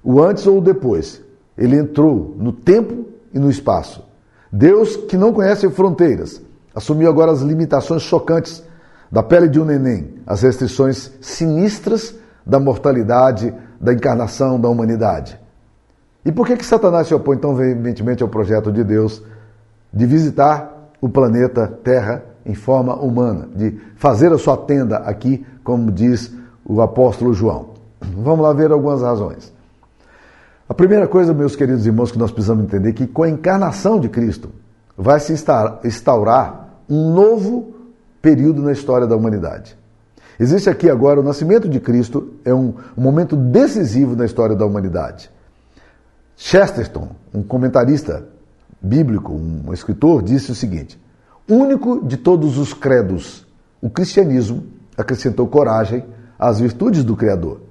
o 0.04 0.22
antes 0.22 0.46
ou 0.48 0.60
o 0.60 0.62
depois. 0.62 1.22
Ele 1.58 1.76
entrou 1.76 2.36
no 2.38 2.52
tempo 2.52 3.06
e 3.34 3.40
no 3.40 3.50
espaço. 3.50 4.04
Deus, 4.52 4.96
que 4.96 5.18
não 5.18 5.34
conhece 5.34 5.70
fronteiras, 5.70 6.42
assumiu 6.74 7.10
agora 7.10 7.32
as 7.32 7.42
limitações 7.42 8.04
chocantes 8.04 8.64
da 9.12 9.24
pele 9.24 9.48
de 9.48 9.60
um 9.60 9.66
neném, 9.66 10.16
as 10.26 10.42
restrições 10.42 11.12
sinistras 11.22 12.16
da 12.46 12.60
mortalidade, 12.60 13.54
da 13.80 13.94
encarnação 13.94 14.60
da 14.60 14.70
humanidade. 14.70 15.40
E 16.26 16.32
por 16.32 16.46
que, 16.46 16.58
que 16.58 16.66
Satanás 16.66 17.08
se 17.08 17.14
opõe 17.14 17.38
tão 17.38 17.56
veementemente 17.56 18.22
ao 18.22 18.30
projeto 18.30 18.72
de 18.72 18.84
Deus 18.84 19.24
de 19.94 20.06
visitar 20.06 20.92
o 21.00 21.08
planeta 21.08 21.68
Terra 21.68 22.24
em 22.46 22.54
forma 22.54 22.96
humana, 22.96 23.48
de 23.56 23.80
fazer 23.96 24.32
a 24.32 24.38
sua 24.38 24.58
tenda 24.58 24.98
aqui, 24.98 25.46
como 25.64 25.92
diz 25.92 26.34
o 26.66 26.82
apóstolo 26.82 27.34
João? 27.34 27.77
Vamos 28.02 28.40
lá 28.40 28.54
ver 28.54 28.72
algumas 28.72 29.02
razões. 29.02 29.54
A 30.70 30.74
primeira 30.74 31.08
coisa, 31.08 31.34
meus 31.34 31.56
queridos 31.56 31.86
irmãos, 31.86 32.12
que 32.12 32.20
nós 32.20 32.32
precisamos 32.32 32.66
entender 32.66 32.90
é 32.90 32.94
que 32.94 33.08
com 33.08 33.24
a 33.24 33.30
encarnação 33.30 34.00
de 34.00 34.10
Cristo 34.10 34.50
vai 34.98 35.20
se 35.20 35.34
instaurar 35.84 36.82
um 36.90 37.14
novo 37.14 37.74
período 38.22 38.62
na 38.62 38.72
história 38.72 39.08
da 39.08 39.16
humanidade. 39.16 39.78
Existe 40.40 40.70
aqui 40.70 40.90
agora 40.90 41.20
o 41.20 41.24
nascimento 41.24 41.68
de 41.68 41.80
Cristo, 41.80 42.34
é 42.44 42.54
um, 42.54 42.74
momento 42.96 43.36
decisivo 43.36 44.16
na 44.16 44.26
história 44.26 44.56
da 44.56 44.66
humanidade. 44.66 45.32
Chesterton, 46.36 47.10
um 47.34 47.42
comentarista 47.42 48.26
bíblico, 48.82 49.34
um 49.34 49.74
escritor, 49.74 50.22
disse 50.22 50.52
o 50.52 50.56
seguinte: 50.56 51.00
único 51.50 52.06
de 52.06 52.18
todos 52.18 52.58
os 52.58 52.74
credos, 52.74 53.48
o 53.82 53.90
cristianismo 53.90 54.64
acrescentou 54.96 55.48
coragem 55.48 56.06
às 56.38 56.60
virtudes 56.60 57.04
do 57.04 57.16
Criador. 57.16 57.67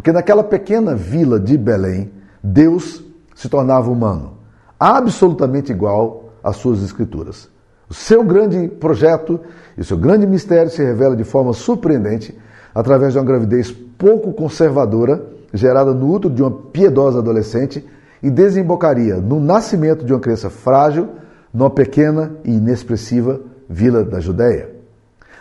Porque 0.00 0.12
naquela 0.12 0.42
pequena 0.42 0.94
vila 0.94 1.38
de 1.38 1.58
Belém, 1.58 2.10
Deus 2.42 3.04
se 3.34 3.50
tornava 3.50 3.90
humano, 3.90 4.32
absolutamente 4.78 5.72
igual 5.72 6.32
às 6.42 6.56
suas 6.56 6.82
escrituras. 6.82 7.50
O 7.86 7.92
seu 7.92 8.24
grande 8.24 8.66
projeto 8.66 9.38
e 9.76 9.82
o 9.82 9.84
seu 9.84 9.98
grande 9.98 10.26
mistério 10.26 10.70
se 10.70 10.82
revela 10.82 11.14
de 11.14 11.22
forma 11.22 11.52
surpreendente 11.52 12.34
através 12.74 13.12
de 13.12 13.18
uma 13.18 13.26
gravidez 13.26 13.70
pouco 13.70 14.32
conservadora, 14.32 15.22
gerada 15.52 15.92
no 15.92 16.10
útero 16.10 16.32
de 16.32 16.42
uma 16.42 16.50
piedosa 16.50 17.18
adolescente, 17.18 17.86
e 18.22 18.30
desembocaria 18.30 19.16
no 19.16 19.38
nascimento 19.38 20.02
de 20.02 20.14
uma 20.14 20.20
criança 20.20 20.48
frágil 20.48 21.10
numa 21.52 21.68
pequena 21.68 22.32
e 22.42 22.52
inexpressiva 22.52 23.38
vila 23.68 24.02
da 24.02 24.18
Judéia. 24.18 24.70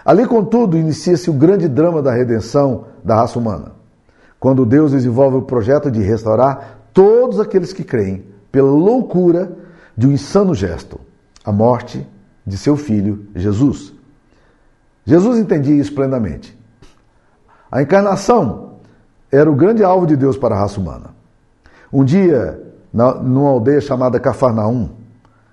Ali, 0.03 0.27
contudo, 0.27 0.77
inicia-se 0.77 1.29
o 1.29 1.33
grande 1.33 1.69
drama 1.69 2.01
da 2.01 2.11
redenção 2.11 2.87
da 3.01 3.15
raça 3.15 3.39
humana, 3.39 3.78
quando 4.39 4.65
Deus 4.65 4.91
desenvolve 4.91 5.37
o 5.37 5.41
projeto 5.41 5.91
de 5.91 6.01
restaurar 6.01 6.79
todos 6.93 7.39
aqueles 7.39 7.73
que 7.73 7.83
creem 7.83 8.25
pela 8.51 8.71
loucura 8.71 9.51
de 9.95 10.07
um 10.07 10.11
insano 10.11 10.55
gesto, 10.55 10.99
a 11.43 11.51
morte 11.51 12.07
de 12.45 12.57
seu 12.57 12.77
filho 12.77 13.27
Jesus. 13.35 13.93
Jesus 15.05 15.37
entendia 15.37 15.75
isso 15.75 15.93
plenamente. 15.93 16.57
A 17.71 17.81
encarnação 17.81 18.75
era 19.31 19.49
o 19.49 19.55
grande 19.55 19.83
alvo 19.83 20.07
de 20.07 20.15
Deus 20.15 20.37
para 20.37 20.55
a 20.55 20.59
raça 20.59 20.79
humana. 20.79 21.13
Um 21.91 22.03
dia, 22.03 22.61
na, 22.93 23.15
numa 23.15 23.49
aldeia 23.49 23.81
chamada 23.81 24.19
Cafarnaum, 24.19 24.89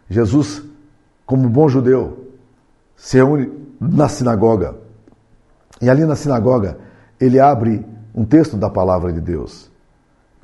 Jesus, 0.09 0.63
como 1.27 1.49
bom 1.49 1.69
judeu, 1.69 2.27
se 2.97 3.17
reúne 3.17 3.51
na 3.81 4.09
sinagoga. 4.09 4.77
E 5.81 5.91
ali 5.91 6.05
na 6.05 6.17
sinagoga, 6.17 6.79
ele 7.21 7.39
abre 7.41 7.85
um 8.17 8.25
texto 8.25 8.57
da 8.57 8.71
palavra 8.71 9.13
de 9.13 9.21
Deus. 9.21 9.71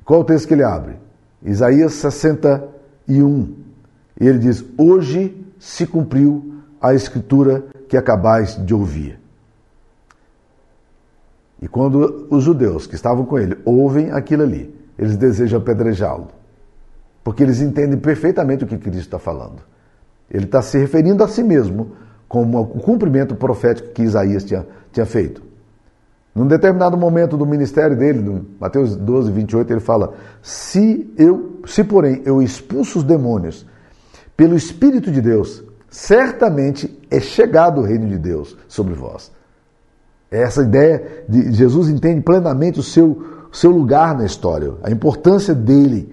Qual 0.05 0.21
o 0.21 0.25
texto 0.25 0.47
que 0.47 0.55
ele 0.55 0.63
abre? 0.63 0.97
Isaías 1.43 1.95
61. 1.95 3.55
E 4.21 4.27
ele 4.27 4.39
diz: 4.39 4.63
Hoje 4.77 5.35
se 5.59 5.87
cumpriu 5.87 6.63
a 6.81 6.93
escritura 6.93 7.65
que 7.89 7.97
acabais 7.97 8.57
de 8.65 8.75
ouvir. 8.75 9.19
E 11.61 11.69
quando 11.69 12.27
os 12.29 12.43
judeus 12.43 12.87
que 12.87 12.97
estavam 12.97 13.25
com 13.25 13.39
ele 13.39 13.57
ouvem 13.65 14.11
aquilo 14.11 14.43
ali, 14.43 14.75
eles 14.99 15.17
desejam 15.17 15.61
apedrejá-lo. 15.61 16.29
Porque 17.23 17.43
eles 17.43 17.61
entendem 17.61 17.99
perfeitamente 17.99 18.65
o 18.65 18.67
que 18.67 18.77
Cristo 18.77 18.99
está 18.99 19.19
falando. 19.19 19.63
Ele 20.29 20.45
está 20.45 20.61
se 20.61 20.77
referindo 20.77 21.23
a 21.23 21.29
si 21.29 21.43
mesmo 21.43 21.93
como 22.27 22.61
o 22.61 22.81
cumprimento 22.81 23.37
profético 23.37 23.91
que 23.91 24.03
Isaías 24.03 24.43
tinha, 24.43 24.67
tinha 24.91 25.07
feito. 25.07 25.52
Num 26.35 26.47
determinado 26.47 26.97
momento 26.97 27.37
do 27.37 27.45
ministério 27.45 27.97
dele, 27.97 28.21
no 28.21 28.47
Mateus 28.59 28.97
12, 28.97 29.31
28, 29.31 29.71
ele 29.71 29.81
fala: 29.81 30.15
Se 30.41 31.13
eu, 31.19 31.61
se 31.67 31.85
porém 31.85 32.23
eu 32.25 32.41
expulso 32.41 33.01
os 33.01 33.05
demônios 33.05 33.67
pelo 34.35 34.57
Espírito 34.57 35.11
de 35.11 35.21
Deus, 35.21 35.63
certamente 35.91 36.99
é 37.11 37.21
chegado 37.21 37.81
o 37.81 37.85
reino 37.85 38.09
de 38.09 38.17
Deus 38.17 38.57
sobre 38.67 38.95
vós. 38.95 39.31
Essa 40.31 40.63
ideia 40.63 41.25
de 41.29 41.53
Jesus 41.53 41.91
entende 41.91 42.23
plenamente 42.23 42.81
o 42.81 42.83
seu, 42.83 43.23
seu 43.53 43.71
lugar 43.71 44.17
na 44.17 44.25
história, 44.25 44.73
a 44.83 44.91
importância 44.91 45.55
dele 45.55 46.11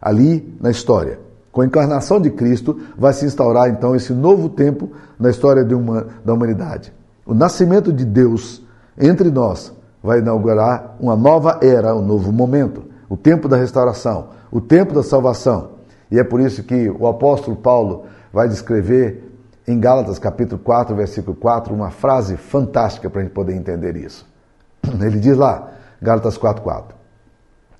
ali 0.00 0.52
na 0.60 0.72
história. 0.72 1.20
Com 1.52 1.60
a 1.60 1.66
encarnação 1.66 2.20
de 2.20 2.30
Cristo, 2.30 2.80
vai 2.98 3.12
se 3.12 3.24
instaurar 3.24 3.68
então 3.68 3.94
esse 3.94 4.12
novo 4.12 4.48
tempo 4.48 4.90
na 5.16 5.30
história 5.30 5.64
uma, 5.76 6.08
da 6.24 6.34
humanidade. 6.34 6.92
O 7.24 7.34
nascimento 7.34 7.92
de 7.92 8.04
Deus 8.04 8.62
entre 8.98 9.30
nós 9.30 9.72
vai 10.02 10.18
inaugurar 10.18 10.96
uma 11.00 11.16
nova 11.16 11.60
era, 11.62 11.94
um 11.94 12.02
novo 12.02 12.32
momento, 12.32 12.84
o 13.08 13.16
tempo 13.16 13.48
da 13.48 13.56
restauração, 13.56 14.28
o 14.50 14.60
tempo 14.60 14.94
da 14.94 15.02
salvação. 15.02 15.72
E 16.10 16.18
é 16.18 16.24
por 16.24 16.40
isso 16.40 16.62
que 16.64 16.90
o 16.90 17.06
apóstolo 17.06 17.56
Paulo 17.56 18.04
vai 18.32 18.48
descrever 18.48 19.30
em 19.66 19.78
Gálatas 19.78 20.18
capítulo 20.18 20.60
4, 20.60 20.94
versículo 20.94 21.36
4, 21.36 21.74
uma 21.74 21.90
frase 21.90 22.36
fantástica 22.36 23.08
para 23.08 23.20
a 23.20 23.24
gente 23.24 23.32
poder 23.32 23.54
entender 23.54 23.96
isso. 23.96 24.26
Ele 25.00 25.18
diz 25.18 25.36
lá, 25.36 25.70
Gálatas 26.00 26.36
4, 26.36 26.62
4. 26.62 26.96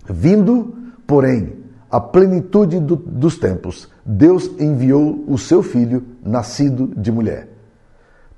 Vindo, 0.08 0.74
porém, 1.06 1.62
a 1.90 2.00
plenitude 2.00 2.80
do, 2.80 2.96
dos 2.96 3.38
tempos, 3.38 3.88
Deus 4.04 4.50
enviou 4.58 5.24
o 5.26 5.36
seu 5.36 5.62
filho, 5.62 6.02
nascido 6.24 6.86
de 6.96 7.12
mulher. 7.12 7.48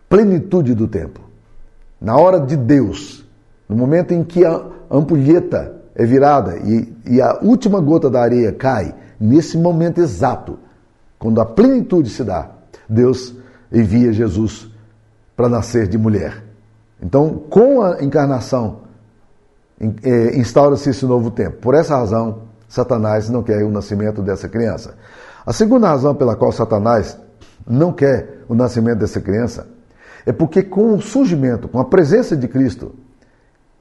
Plenitude 0.08 0.74
do 0.74 0.88
tempo. 0.88 1.23
Na 2.04 2.18
hora 2.18 2.38
de 2.38 2.54
Deus, 2.54 3.24
no 3.66 3.74
momento 3.74 4.12
em 4.12 4.22
que 4.22 4.44
a 4.44 4.62
ampulheta 4.90 5.74
é 5.94 6.04
virada 6.04 6.58
e, 6.58 6.94
e 7.06 7.22
a 7.22 7.38
última 7.40 7.80
gota 7.80 8.10
da 8.10 8.20
areia 8.20 8.52
cai, 8.52 8.94
nesse 9.18 9.56
momento 9.56 10.02
exato, 10.02 10.58
quando 11.18 11.40
a 11.40 11.46
plenitude 11.46 12.10
se 12.10 12.22
dá, 12.22 12.50
Deus 12.86 13.34
envia 13.72 14.12
Jesus 14.12 14.68
para 15.34 15.48
nascer 15.48 15.88
de 15.88 15.96
mulher. 15.96 16.44
Então, 17.02 17.42
com 17.48 17.80
a 17.80 18.04
encarnação, 18.04 18.80
é, 20.02 20.36
instaura-se 20.36 20.90
esse 20.90 21.06
novo 21.06 21.30
tempo. 21.30 21.56
Por 21.56 21.74
essa 21.74 21.96
razão, 21.96 22.42
Satanás 22.68 23.30
não 23.30 23.42
quer 23.42 23.64
o 23.64 23.70
nascimento 23.70 24.20
dessa 24.20 24.46
criança. 24.46 24.94
A 25.46 25.54
segunda 25.54 25.88
razão 25.88 26.14
pela 26.14 26.36
qual 26.36 26.52
Satanás 26.52 27.18
não 27.66 27.94
quer 27.94 28.42
o 28.46 28.54
nascimento 28.54 28.98
dessa 28.98 29.22
criança 29.22 29.72
é 30.26 30.32
porque, 30.32 30.62
com 30.62 30.94
o 30.94 31.00
surgimento, 31.00 31.68
com 31.68 31.78
a 31.78 31.84
presença 31.84 32.36
de 32.36 32.48
Cristo, 32.48 32.94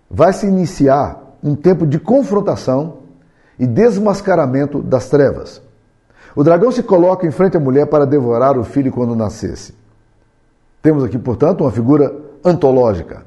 vai 0.10 0.34
se 0.34 0.45
iniciar 0.45 1.38
um 1.43 1.56
tempo 1.56 1.86
de 1.86 1.99
confrontação 1.99 2.99
e 3.58 3.65
desmascaramento 3.65 4.82
das 4.82 5.10
trevas. 5.10 5.62
O 6.36 6.43
dragão 6.43 6.71
se 6.71 6.82
coloca 6.82 7.27
em 7.27 7.32
frente 7.32 7.58
à 7.58 7.60
mulher 7.60 7.86
para 7.88 8.06
devorar 8.06 8.58
o 8.58 8.63
filho 8.63 8.91
quando 8.91 9.15
nascesse. 9.15 9.73
Temos 10.82 11.03
aqui, 11.03 11.17
portanto, 11.17 11.62
uma 11.62 11.71
figura 11.71 12.13
antológica. 12.43 13.25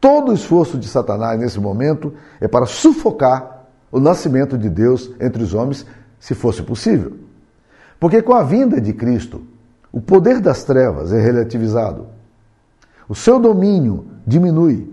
Todo 0.00 0.30
o 0.30 0.34
esforço 0.34 0.78
de 0.78 0.88
Satanás 0.88 1.38
nesse 1.38 1.60
momento 1.60 2.14
é 2.40 2.48
para 2.48 2.66
sufocar 2.66 3.66
o 3.92 4.00
nascimento 4.00 4.56
de 4.56 4.68
Deus 4.68 5.10
entre 5.20 5.42
os 5.42 5.52
homens, 5.52 5.84
se 6.18 6.34
fosse 6.34 6.62
possível. 6.62 7.12
Porque 7.98 8.22
com 8.22 8.34
a 8.34 8.42
vinda 8.42 8.80
de 8.80 8.92
Cristo, 8.92 9.42
o 9.92 10.00
poder 10.00 10.40
das 10.40 10.64
trevas 10.64 11.12
é 11.12 11.20
relativizado. 11.20 12.06
O 13.10 13.14
seu 13.16 13.40
domínio 13.40 14.06
diminui 14.24 14.88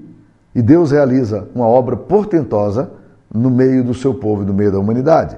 e 0.56 0.60
Deus 0.60 0.90
realiza 0.90 1.48
uma 1.54 1.68
obra 1.68 1.96
portentosa 1.96 2.90
no 3.32 3.52
meio 3.52 3.84
do 3.84 3.94
seu 3.94 4.12
povo 4.12 4.42
e 4.42 4.46
no 4.48 4.56
meio 4.56 4.72
da 4.72 4.80
humanidade. 4.80 5.38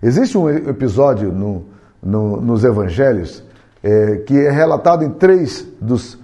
Existe 0.00 0.38
um 0.38 0.48
episódio 0.48 1.32
no, 1.32 1.64
no, 2.00 2.40
nos 2.40 2.62
evangelhos 2.62 3.42
é, 3.82 4.18
que 4.18 4.38
é 4.38 4.52
relatado 4.52 5.02
em 5.02 5.10
três, 5.10 5.66
dos, 5.80 6.16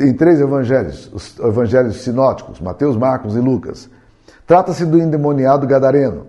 em 0.00 0.12
três 0.14 0.40
evangelhos, 0.40 1.08
os 1.14 1.38
evangelhos 1.38 2.02
sinóticos, 2.02 2.60
Mateus, 2.60 2.96
Marcos 2.96 3.36
e 3.36 3.38
Lucas. 3.38 3.88
Trata-se 4.48 4.84
do 4.84 4.98
endemoniado 4.98 5.64
gadareno. 5.64 6.26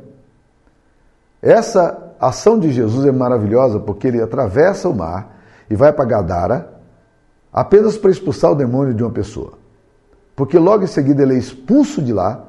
Essa 1.41 2.13
ação 2.19 2.59
de 2.59 2.69
Jesus 2.69 3.03
é 3.07 3.11
maravilhosa 3.11 3.79
porque 3.79 4.09
ele 4.09 4.21
atravessa 4.21 4.87
o 4.87 4.95
mar 4.95 5.41
e 5.67 5.75
vai 5.75 5.91
para 5.91 6.05
Gadara 6.05 6.80
apenas 7.51 7.97
para 7.97 8.11
expulsar 8.11 8.51
o 8.51 8.55
demônio 8.55 8.93
de 8.93 9.03
uma 9.03 9.11
pessoa. 9.11 9.53
Porque 10.35 10.57
logo 10.57 10.83
em 10.83 10.87
seguida 10.87 11.23
ele 11.23 11.35
é 11.35 11.37
expulso 11.37 12.01
de 12.01 12.13
lá 12.13 12.47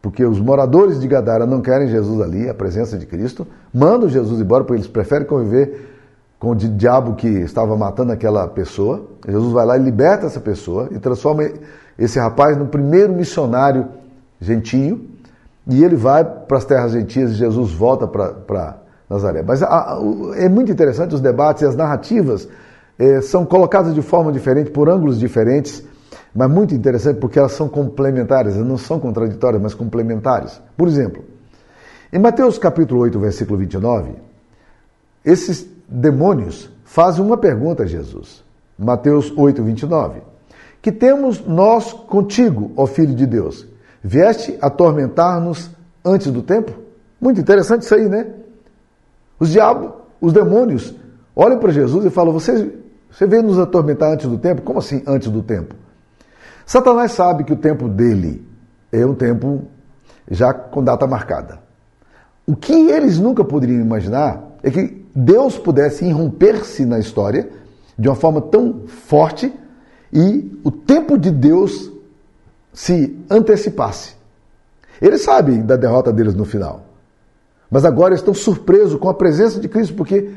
porque 0.00 0.24
os 0.24 0.40
moradores 0.40 1.00
de 1.00 1.08
Gadara 1.08 1.44
não 1.44 1.60
querem 1.60 1.88
Jesus 1.88 2.20
ali, 2.20 2.48
a 2.48 2.54
presença 2.54 2.96
de 2.96 3.04
Cristo, 3.04 3.46
mandam 3.74 4.08
Jesus 4.08 4.40
embora 4.40 4.62
porque 4.62 4.80
eles 4.80 4.86
preferem 4.86 5.26
conviver 5.26 5.96
com 6.38 6.52
o 6.52 6.54
diabo 6.54 7.14
que 7.16 7.26
estava 7.26 7.76
matando 7.76 8.12
aquela 8.12 8.46
pessoa. 8.46 9.04
Jesus 9.26 9.52
vai 9.52 9.66
lá 9.66 9.76
e 9.76 9.82
liberta 9.82 10.26
essa 10.26 10.38
pessoa 10.38 10.88
e 10.92 10.98
transforma 11.00 11.42
esse 11.98 12.18
rapaz 12.18 12.56
no 12.56 12.66
primeiro 12.66 13.12
missionário 13.12 13.88
gentio. 14.40 15.04
E 15.66 15.82
ele 15.82 15.96
vai 15.96 16.24
para 16.24 16.56
as 16.56 16.64
terras 16.64 16.92
gentias 16.92 17.32
e 17.32 17.34
Jesus 17.34 17.72
volta 17.72 18.06
para 18.06 18.78
Nazaré. 19.10 19.42
Mas 19.42 19.62
a, 19.62 19.66
a, 19.66 20.00
é 20.36 20.48
muito 20.48 20.70
interessante 20.70 21.14
os 21.14 21.20
debates 21.20 21.62
e 21.62 21.66
as 21.66 21.74
narrativas 21.74 22.48
eh, 22.98 23.20
são 23.20 23.44
colocadas 23.44 23.94
de 23.94 24.02
forma 24.02 24.32
diferente, 24.32 24.70
por 24.70 24.88
ângulos 24.88 25.18
diferentes 25.18 25.84
mas 26.34 26.50
muito 26.50 26.74
interessante 26.74 27.18
porque 27.18 27.38
elas 27.38 27.52
são 27.52 27.68
complementares, 27.68 28.54
elas 28.54 28.66
não 28.66 28.78
são 28.78 29.00
contraditórias, 29.00 29.60
mas 29.60 29.74
complementares. 29.74 30.60
Por 30.76 30.86
exemplo, 30.86 31.24
em 32.12 32.18
Mateus 32.18 32.58
capítulo 32.58 33.00
8, 33.00 33.18
versículo 33.18 33.58
29, 33.58 34.12
esses 35.24 35.66
demônios 35.88 36.70
fazem 36.84 37.24
uma 37.24 37.36
pergunta 37.36 37.82
a 37.82 37.86
Jesus. 37.86 38.44
Mateus 38.78 39.32
8, 39.36 39.62
29. 39.62 40.22
Que 40.80 40.92
temos 40.92 41.44
nós 41.44 41.92
contigo, 41.92 42.70
ó 42.76 42.86
Filho 42.86 43.14
de 43.14 43.26
Deus? 43.26 43.66
Vieste 44.02 44.56
atormentar-nos 44.60 45.70
antes 46.04 46.30
do 46.30 46.40
tempo? 46.40 46.72
Muito 47.20 47.40
interessante 47.40 47.82
isso 47.82 47.94
aí, 47.94 48.08
né? 48.08 48.32
Os 49.40 49.50
diabos, 49.50 49.90
os 50.20 50.32
demônios, 50.32 50.94
olham 51.34 51.58
para 51.58 51.72
Jesus 51.72 52.04
e 52.04 52.10
falam: 52.10 52.32
você, 52.32 52.72
você 53.10 53.26
veio 53.26 53.42
nos 53.42 53.58
atormentar 53.58 54.12
antes 54.12 54.28
do 54.28 54.38
tempo? 54.38 54.62
Como 54.62 54.78
assim 54.78 55.02
antes 55.06 55.28
do 55.28 55.42
tempo? 55.42 55.74
Satanás 56.66 57.12
sabe 57.12 57.44
que 57.44 57.52
o 57.52 57.56
tempo 57.56 57.88
dele 57.88 58.46
é 58.92 59.04
um 59.04 59.14
tempo 59.14 59.64
já 60.30 60.52
com 60.52 60.84
data 60.84 61.06
marcada. 61.06 61.60
O 62.46 62.54
que 62.54 62.72
eles 62.72 63.18
nunca 63.18 63.44
poderiam 63.44 63.80
imaginar 63.80 64.42
é 64.62 64.70
que 64.70 65.06
Deus 65.14 65.58
pudesse 65.58 66.04
irromper-se 66.04 66.84
na 66.84 66.98
história 66.98 67.48
de 67.98 68.08
uma 68.08 68.14
forma 68.14 68.40
tão 68.40 68.86
forte 68.86 69.52
e 70.12 70.58
o 70.62 70.70
tempo 70.70 71.18
de 71.18 71.30
Deus 71.30 71.90
se 72.72 73.18
antecipasse. 73.28 74.14
Eles 75.00 75.22
sabem 75.22 75.62
da 75.62 75.76
derrota 75.76 76.12
deles 76.12 76.34
no 76.34 76.44
final. 76.44 76.84
Mas 77.70 77.84
agora 77.84 78.14
estão 78.14 78.32
surpresos 78.32 78.98
com 78.98 79.08
a 79.08 79.14
presença 79.14 79.60
de 79.60 79.68
Cristo, 79.68 79.94
porque 79.94 80.30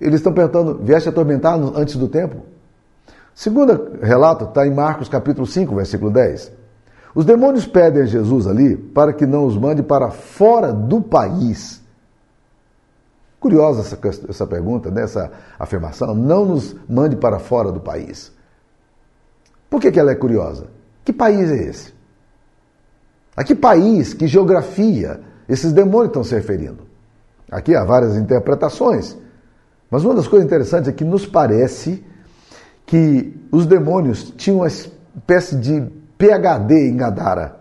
eles 0.00 0.16
estão 0.16 0.32
perguntando: 0.32 0.78
vieste 0.82 1.08
atormentar 1.08 1.58
antes 1.74 1.96
do 1.96 2.08
tempo? 2.08 2.42
Segundo 3.34 3.98
relato 4.00 4.44
está 4.44 4.66
em 4.66 4.74
Marcos 4.74 5.08
capítulo 5.08 5.46
5, 5.46 5.74
versículo 5.74 6.10
10. 6.10 6.52
Os 7.14 7.24
demônios 7.24 7.66
pedem 7.66 8.02
a 8.02 8.06
Jesus 8.06 8.46
ali 8.46 8.76
para 8.76 9.12
que 9.12 9.26
não 9.26 9.46
os 9.46 9.56
mande 9.56 9.82
para 9.82 10.10
fora 10.10 10.72
do 10.72 11.00
país. 11.00 11.82
Curiosa 13.40 13.80
essa, 13.80 13.98
essa 14.28 14.46
pergunta, 14.46 14.90
né? 14.90 15.02
essa 15.02 15.30
afirmação. 15.58 16.14
Não 16.14 16.44
nos 16.44 16.74
mande 16.88 17.16
para 17.16 17.38
fora 17.38 17.70
do 17.70 17.80
país. 17.80 18.32
Por 19.68 19.80
que, 19.80 19.90
que 19.90 20.00
ela 20.00 20.10
é 20.10 20.14
curiosa? 20.14 20.68
Que 21.04 21.12
país 21.12 21.50
é 21.50 21.56
esse? 21.68 21.94
A 23.36 23.44
que 23.44 23.54
país, 23.54 24.14
que 24.14 24.26
geografia 24.26 25.20
esses 25.48 25.72
demônios 25.72 26.08
estão 26.08 26.24
se 26.24 26.34
referindo? 26.34 26.86
Aqui 27.50 27.74
há 27.74 27.84
várias 27.84 28.16
interpretações. 28.16 29.16
Mas 29.90 30.04
uma 30.04 30.14
das 30.14 30.26
coisas 30.26 30.46
interessantes 30.46 30.88
é 30.88 30.92
que 30.92 31.04
nos 31.04 31.26
parece 31.26 32.04
que 32.84 33.34
os 33.50 33.66
demônios 33.66 34.32
tinham 34.36 34.58
uma 34.58 34.66
espécie 34.66 35.56
de 35.56 35.84
PhD 36.18 36.88
em 36.88 36.96
Gadara. 36.96 37.56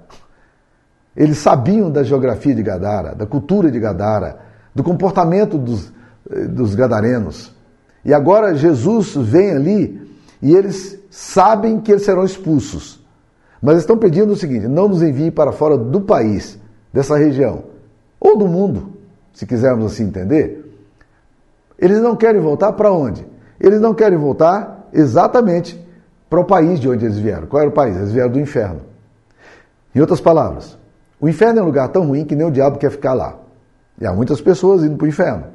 Eles 1.15 1.37
sabiam 1.37 1.89
da 1.89 2.03
geografia 2.03 2.53
de 2.53 2.61
Gadara, 2.61 3.15
da 3.15 3.25
cultura 3.25 3.71
de 3.71 3.79
Gadara, 3.79 4.39
do 4.73 4.83
comportamento 4.83 5.57
dos, 5.57 5.91
eh, 6.29 6.45
dos 6.45 6.75
gadarenos. 6.75 7.55
E 8.03 8.13
agora 8.13 8.53
Jesus 8.53 9.15
vem 9.15 9.51
ali 9.51 10.05
e 10.41 10.53
eles 10.53 10.99
sabem 11.09 11.79
que 11.79 11.91
eles 11.91 12.03
serão 12.03 12.25
expulsos. 12.25 13.03
Mas 13.61 13.79
estão 13.79 13.97
pedindo 13.97 14.33
o 14.33 14.35
seguinte: 14.35 14.67
não 14.67 14.89
nos 14.89 15.01
envie 15.01 15.31
para 15.31 15.51
fora 15.51 15.77
do 15.77 16.01
país, 16.01 16.59
dessa 16.93 17.17
região, 17.17 17.63
ou 18.19 18.37
do 18.37 18.47
mundo, 18.47 18.97
se 19.33 19.45
quisermos 19.45 19.93
assim 19.93 20.03
entender. 20.03 20.64
Eles 21.77 21.99
não 22.01 22.15
querem 22.15 22.41
voltar 22.41 22.73
para 22.73 22.91
onde? 22.91 23.25
Eles 23.59 23.79
não 23.79 23.93
querem 23.93 24.17
voltar 24.17 24.87
exatamente 24.93 25.79
para 26.29 26.39
o 26.39 26.45
país 26.45 26.79
de 26.79 26.89
onde 26.89 27.05
eles 27.05 27.17
vieram. 27.17 27.47
Qual 27.47 27.61
era 27.61 27.69
o 27.69 27.73
país? 27.73 27.95
Eles 27.95 28.11
vieram 28.11 28.31
do 28.31 28.39
inferno. 28.39 28.81
Em 29.93 29.99
outras 29.99 30.19
palavras, 30.19 30.77
o 31.19 31.29
inferno 31.29 31.59
é 31.59 31.63
um 31.63 31.65
lugar 31.65 31.87
tão 31.89 32.05
ruim 32.07 32.25
que 32.25 32.35
nem 32.35 32.45
o 32.45 32.51
diabo 32.51 32.77
quer 32.77 32.91
ficar 32.91 33.13
lá. 33.13 33.37
E 33.99 34.05
há 34.05 34.13
muitas 34.13 34.41
pessoas 34.41 34.83
indo 34.83 34.97
para 34.97 35.05
o 35.05 35.07
inferno, 35.07 35.45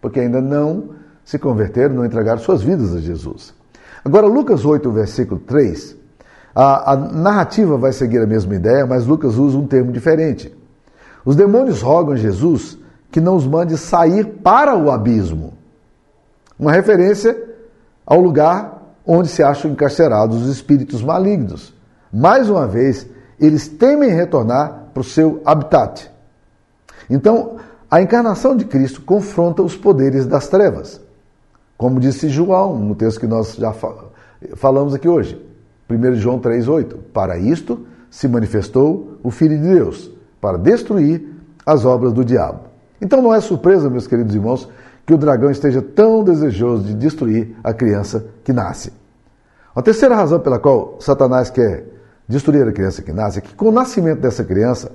porque 0.00 0.20
ainda 0.20 0.40
não 0.40 0.90
se 1.24 1.38
converteram, 1.38 1.94
não 1.94 2.04
entregaram 2.04 2.40
suas 2.40 2.62
vidas 2.62 2.94
a 2.94 2.98
Jesus. 2.98 3.54
Agora, 4.04 4.26
Lucas 4.26 4.64
8, 4.64 4.90
versículo 4.90 5.40
3, 5.40 5.96
a, 6.54 6.92
a 6.92 6.96
narrativa 6.96 7.76
vai 7.76 7.92
seguir 7.92 8.18
a 8.18 8.26
mesma 8.26 8.54
ideia, 8.54 8.86
mas 8.86 9.06
Lucas 9.06 9.36
usa 9.36 9.58
um 9.58 9.66
termo 9.66 9.92
diferente. 9.92 10.56
Os 11.24 11.36
demônios 11.36 11.82
rogam 11.82 12.14
a 12.14 12.16
Jesus 12.16 12.78
que 13.10 13.20
não 13.20 13.36
os 13.36 13.46
mande 13.46 13.76
sair 13.76 14.24
para 14.24 14.76
o 14.76 14.90
abismo. 14.90 15.55
Uma 16.58 16.72
referência 16.72 17.36
ao 18.04 18.20
lugar 18.20 18.94
onde 19.04 19.28
se 19.28 19.42
acham 19.42 19.70
encarcerados 19.70 20.42
os 20.42 20.48
espíritos 20.48 21.02
malignos. 21.02 21.74
Mais 22.12 22.48
uma 22.48 22.66
vez, 22.66 23.06
eles 23.38 23.68
temem 23.68 24.10
retornar 24.10 24.88
para 24.92 25.00
o 25.00 25.04
seu 25.04 25.40
habitat. 25.44 26.10
Então, 27.08 27.56
a 27.90 28.00
encarnação 28.00 28.56
de 28.56 28.64
Cristo 28.64 29.02
confronta 29.02 29.62
os 29.62 29.76
poderes 29.76 30.26
das 30.26 30.48
trevas. 30.48 31.00
Como 31.76 32.00
disse 32.00 32.28
João, 32.28 32.76
no 32.76 32.94
texto 32.94 33.20
que 33.20 33.26
nós 33.26 33.54
já 33.54 33.72
falamos 34.56 34.94
aqui 34.94 35.08
hoje. 35.08 35.40
1 35.88 36.14
João 36.16 36.40
3,8. 36.40 36.96
Para 37.12 37.38
isto 37.38 37.86
se 38.10 38.26
manifestou 38.26 39.18
o 39.22 39.30
Filho 39.30 39.56
de 39.58 39.68
Deus, 39.68 40.10
para 40.40 40.56
destruir 40.56 41.28
as 41.64 41.84
obras 41.84 42.12
do 42.12 42.24
diabo. 42.24 42.60
Então 43.00 43.20
não 43.20 43.34
é 43.34 43.40
surpresa, 43.40 43.90
meus 43.90 44.06
queridos 44.06 44.34
irmãos, 44.34 44.68
que 45.06 45.14
o 45.14 45.18
dragão 45.18 45.50
esteja 45.50 45.80
tão 45.80 46.24
desejoso 46.24 46.82
de 46.82 46.94
destruir 46.94 47.54
a 47.62 47.72
criança 47.72 48.26
que 48.42 48.52
nasce. 48.52 48.92
A 49.74 49.80
terceira 49.80 50.16
razão 50.16 50.40
pela 50.40 50.58
qual 50.58 50.96
Satanás 51.00 51.48
quer 51.48 51.84
destruir 52.28 52.66
a 52.66 52.72
criança 52.72 53.02
que 53.02 53.12
nasce 53.12 53.38
é 53.38 53.40
que 53.40 53.54
com 53.54 53.68
o 53.68 53.72
nascimento 53.72 54.20
dessa 54.20 54.42
criança 54.42 54.90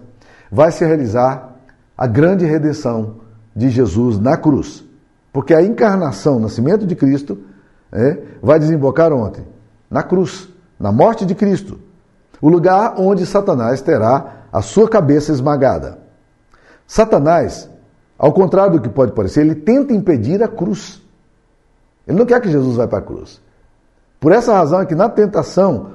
vai 0.52 0.70
se 0.72 0.84
realizar 0.86 1.56
a 1.98 2.08
grande 2.08 2.46
redenção 2.46 3.22
de 3.56 3.70
Jesus 3.70 4.20
na 4.20 4.36
cruz. 4.36 4.84
Porque 5.32 5.54
a 5.54 5.62
encarnação, 5.62 6.38
o 6.38 6.40
nascimento 6.42 6.86
de 6.86 6.96
Cristo, 6.96 7.38
é, 7.90 8.18
vai 8.42 8.60
desembocar 8.60 9.14
ontem? 9.14 9.46
Na 9.90 10.04
cruz, 10.04 10.50
na 10.78 10.92
morte 10.92 11.26
de 11.26 11.36
Cristo. 11.36 11.80
O 12.42 12.50
lugar 12.50 12.96
onde 12.98 13.26
Satanás 13.26 13.82
terá 13.82 14.42
a 14.52 14.62
sua 14.62 14.90
cabeça 14.90 15.32
esmagada. 15.32 16.00
Satanás, 16.86 17.70
ao 18.22 18.32
contrário 18.32 18.74
do 18.74 18.82
que 18.82 18.88
pode 18.88 19.14
parecer, 19.14 19.42
ele 19.42 19.56
tenta 19.56 19.96
impedir 19.96 20.44
a 20.44 20.48
cruz. 20.48 21.02
Ele 22.08 22.20
não 22.20 22.26
quer 22.28 22.40
que 22.40 22.52
Jesus 22.52 22.76
vá 22.76 22.88
para 22.88 23.00
a 23.00 23.02
cruz. 23.02 23.42
Por 24.20 24.32
essa 24.32 24.54
razão 24.54 24.80
é 24.80 24.86
que 24.86 24.94
na 24.94 25.10
tentação 25.10 25.94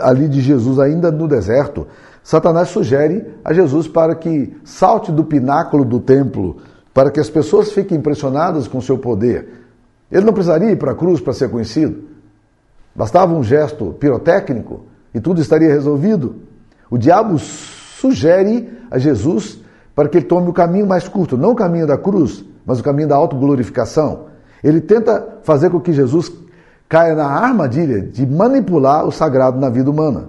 ali 0.00 0.26
de 0.26 0.40
Jesus, 0.40 0.78
ainda 0.78 1.12
no 1.12 1.28
deserto, 1.28 1.86
Satanás 2.22 2.70
sugere 2.70 3.26
a 3.44 3.52
Jesus 3.52 3.86
para 3.86 4.14
que 4.14 4.56
salte 4.64 5.12
do 5.12 5.22
pináculo 5.22 5.84
do 5.84 6.00
templo, 6.00 6.56
para 6.94 7.10
que 7.10 7.20
as 7.20 7.28
pessoas 7.28 7.70
fiquem 7.70 7.98
impressionadas 7.98 8.66
com 8.66 8.78
o 8.78 8.82
seu 8.82 8.96
poder. 8.96 9.66
Ele 10.10 10.24
não 10.24 10.32
precisaria 10.32 10.70
ir 10.70 10.78
para 10.78 10.92
a 10.92 10.94
cruz 10.94 11.20
para 11.20 11.34
ser 11.34 11.50
conhecido. 11.50 12.04
Bastava 12.94 13.34
um 13.34 13.42
gesto 13.42 13.94
pirotécnico 14.00 14.86
e 15.12 15.20
tudo 15.20 15.42
estaria 15.42 15.68
resolvido. 15.68 16.36
O 16.88 16.96
diabo 16.96 17.38
sugere 17.38 18.66
a 18.90 18.96
Jesus 18.96 19.60
para 19.96 20.10
que 20.10 20.18
ele 20.18 20.26
tome 20.26 20.50
o 20.50 20.52
caminho 20.52 20.86
mais 20.86 21.08
curto, 21.08 21.38
não 21.38 21.52
o 21.52 21.54
caminho 21.54 21.86
da 21.86 21.96
cruz, 21.96 22.44
mas 22.66 22.78
o 22.78 22.82
caminho 22.82 23.08
da 23.08 23.16
autoglorificação. 23.16 24.26
Ele 24.62 24.78
tenta 24.78 25.38
fazer 25.42 25.70
com 25.70 25.80
que 25.80 25.90
Jesus 25.90 26.30
caia 26.86 27.14
na 27.14 27.24
armadilha 27.24 28.02
de 28.02 28.26
manipular 28.26 29.06
o 29.06 29.10
sagrado 29.10 29.58
na 29.58 29.70
vida 29.70 29.90
humana, 29.90 30.28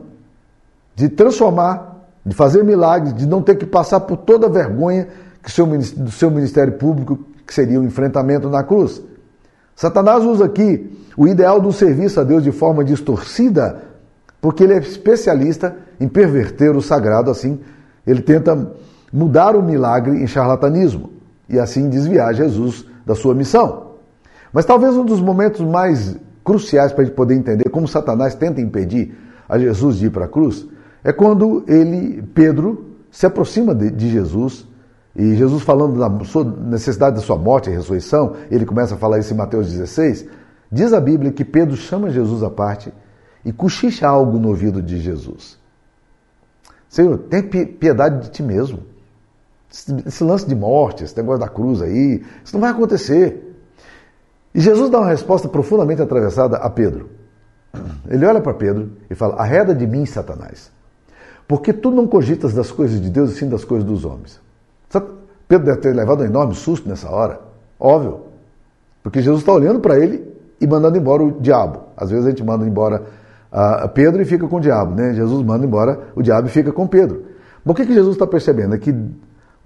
de 0.96 1.10
transformar, 1.10 2.08
de 2.26 2.34
fazer 2.34 2.64
milagres, 2.64 3.14
de 3.14 3.28
não 3.28 3.42
ter 3.42 3.56
que 3.56 3.66
passar 3.66 4.00
por 4.00 4.16
toda 4.16 4.48
a 4.48 4.50
vergonha 4.50 5.10
que 5.44 5.52
seu, 5.52 5.68
do 5.68 6.12
seu 6.12 6.32
ministério 6.32 6.74
público, 6.74 7.20
que 7.46 7.54
seria 7.54 7.80
o 7.80 7.84
enfrentamento 7.84 8.50
na 8.50 8.64
cruz. 8.64 9.02
Satanás 9.76 10.24
usa 10.24 10.46
aqui 10.46 10.98
o 11.18 11.28
ideal 11.28 11.60
do 11.60 11.74
serviço 11.74 12.22
a 12.22 12.24
Deus 12.24 12.42
de 12.42 12.54
forma 12.54 12.86
distorcida, 12.86 13.82
porque 14.40 14.64
ele 14.64 14.74
é 14.74 14.78
especialista 14.78 15.76
em 16.00 16.08
perverter 16.08 16.74
o 16.74 16.82
sagrado, 16.82 17.30
assim, 17.30 17.60
ele 18.06 18.22
tenta 18.22 18.72
mudar 19.12 19.56
o 19.56 19.64
milagre 19.64 20.22
em 20.22 20.28
charlatanismo 20.28 21.12
e 21.50 21.60
assim 21.60 21.90
desviar 21.90 22.34
Jesus 22.34 22.86
da 23.06 23.16
sua 23.16 23.34
missão. 23.34 23.94
Mas 24.52 24.66
talvez 24.66 24.96
um 24.96 25.06
dos 25.06 25.22
momentos 25.22 25.62
mais 25.62 26.18
cruciais 26.44 26.92
para 26.92 27.04
a 27.04 27.06
gente 27.06 27.16
poder 27.16 27.36
entender 27.36 27.70
como 27.70 27.88
Satanás 27.88 28.36
tenta 28.36 28.62
impedir 28.62 29.16
a 29.48 29.58
Jesus 29.58 29.98
de 29.98 30.08
ir 30.08 30.10
para 30.10 30.26
a 30.26 30.28
cruz, 30.28 30.66
é 31.04 31.12
quando 31.12 31.64
ele, 31.68 32.22
Pedro, 32.34 32.96
se 33.12 33.26
aproxima 33.26 33.74
de, 33.74 33.92
de 33.92 34.10
Jesus 34.10 34.68
e 35.16 35.36
Jesus 35.36 35.64
falando 35.64 35.98
da 35.98 36.26
sua 36.26 36.44
necessidade 36.44 37.16
da 37.16 37.22
sua 37.22 37.38
morte 37.38 37.70
e 37.70 37.74
ressurreição, 37.74 38.34
ele 38.52 38.66
começa 38.66 38.96
a 38.96 38.98
falar 38.98 39.20
isso 39.20 39.34
em 39.34 39.38
Mateus 39.38 39.72
16, 39.72 40.28
diz 40.72 40.94
a 40.94 41.00
Bíblia 41.00 41.32
que 41.32 41.44
Pedro 41.44 41.76
chama 41.76 42.10
Jesus 42.10 42.44
à 42.44 42.50
parte 42.50 42.94
e 43.44 43.52
cochicha 43.52 44.08
algo 44.08 44.38
no 44.38 44.50
ouvido 44.50 44.82
de 44.82 45.00
Jesus. 45.00 45.58
Senhor, 46.90 47.18
tem 47.18 47.44
piedade 47.44 48.24
de 48.24 48.32
ti 48.32 48.44
mesmo. 48.44 48.80
Esse 49.70 50.24
lance 50.24 50.48
de 50.48 50.56
morte, 50.56 51.04
esse 51.04 51.16
negócio 51.18 51.42
da 51.42 51.50
cruz 51.50 51.82
aí, 51.82 52.24
isso 52.44 52.54
não 52.54 52.62
vai 52.62 52.72
acontecer. 52.72 53.56
E 54.54 54.62
Jesus 54.62 54.90
dá 54.90 55.00
uma 55.00 55.10
resposta 55.10 55.48
profundamente 55.48 56.02
atravessada 56.02 56.58
a 56.58 56.70
Pedro. 56.70 57.10
Ele 58.10 58.26
olha 58.26 58.42
para 58.42 58.54
Pedro 58.54 58.92
e 59.10 59.16
fala: 59.16 59.36
Arreda 59.36 59.76
de 59.76 59.86
mim, 59.86 60.06
Satanás, 60.06 60.72
porque 61.48 61.74
tu 61.74 61.92
não 61.92 62.08
cogitas 62.08 62.54
das 62.54 62.72
coisas 62.72 63.02
de 63.02 63.10
Deus 63.10 63.32
e 63.32 63.36
sim 63.36 63.50
das 63.50 63.66
coisas 63.66 63.86
dos 63.86 64.06
homens. 64.06 64.40
Pedro 65.48 65.66
deve 65.66 65.78
ter 65.80 65.96
levado 65.96 66.22
um 66.22 66.26
enorme 66.26 66.54
susto 66.54 66.90
nessa 66.90 67.10
hora, 67.10 67.40
óbvio, 67.80 68.22
porque 69.02 69.22
Jesus 69.22 69.42
está 69.42 69.54
olhando 69.54 69.80
para 69.80 69.98
ele 69.98 70.28
e 70.60 70.68
mandando 70.68 70.98
embora 70.98 71.24
o 71.24 71.40
diabo. 71.40 71.80
Às 71.96 72.10
vezes 72.10 72.26
a 72.26 72.30
gente 72.30 72.44
manda 72.44 72.66
embora 72.66 73.04
a 73.52 73.88
Pedro 73.88 74.22
e 74.22 74.26
fica 74.26 74.48
com 74.48 74.58
o 74.58 74.60
diabo. 74.60 74.94
Né? 74.94 75.14
Jesus 75.14 75.42
manda 75.44 75.66
embora 75.66 76.10
o 76.16 76.22
diabo 76.22 76.48
e 76.48 76.52
fica 76.52 76.72
com 76.72 76.86
Pedro. 76.86 77.24
Mas 77.64 77.74
o 77.74 77.76
que, 77.76 77.86
que 77.86 77.94
Jesus 77.94 78.16
está 78.16 78.28
percebendo? 78.28 78.76
É 78.76 78.78
que 78.78 78.94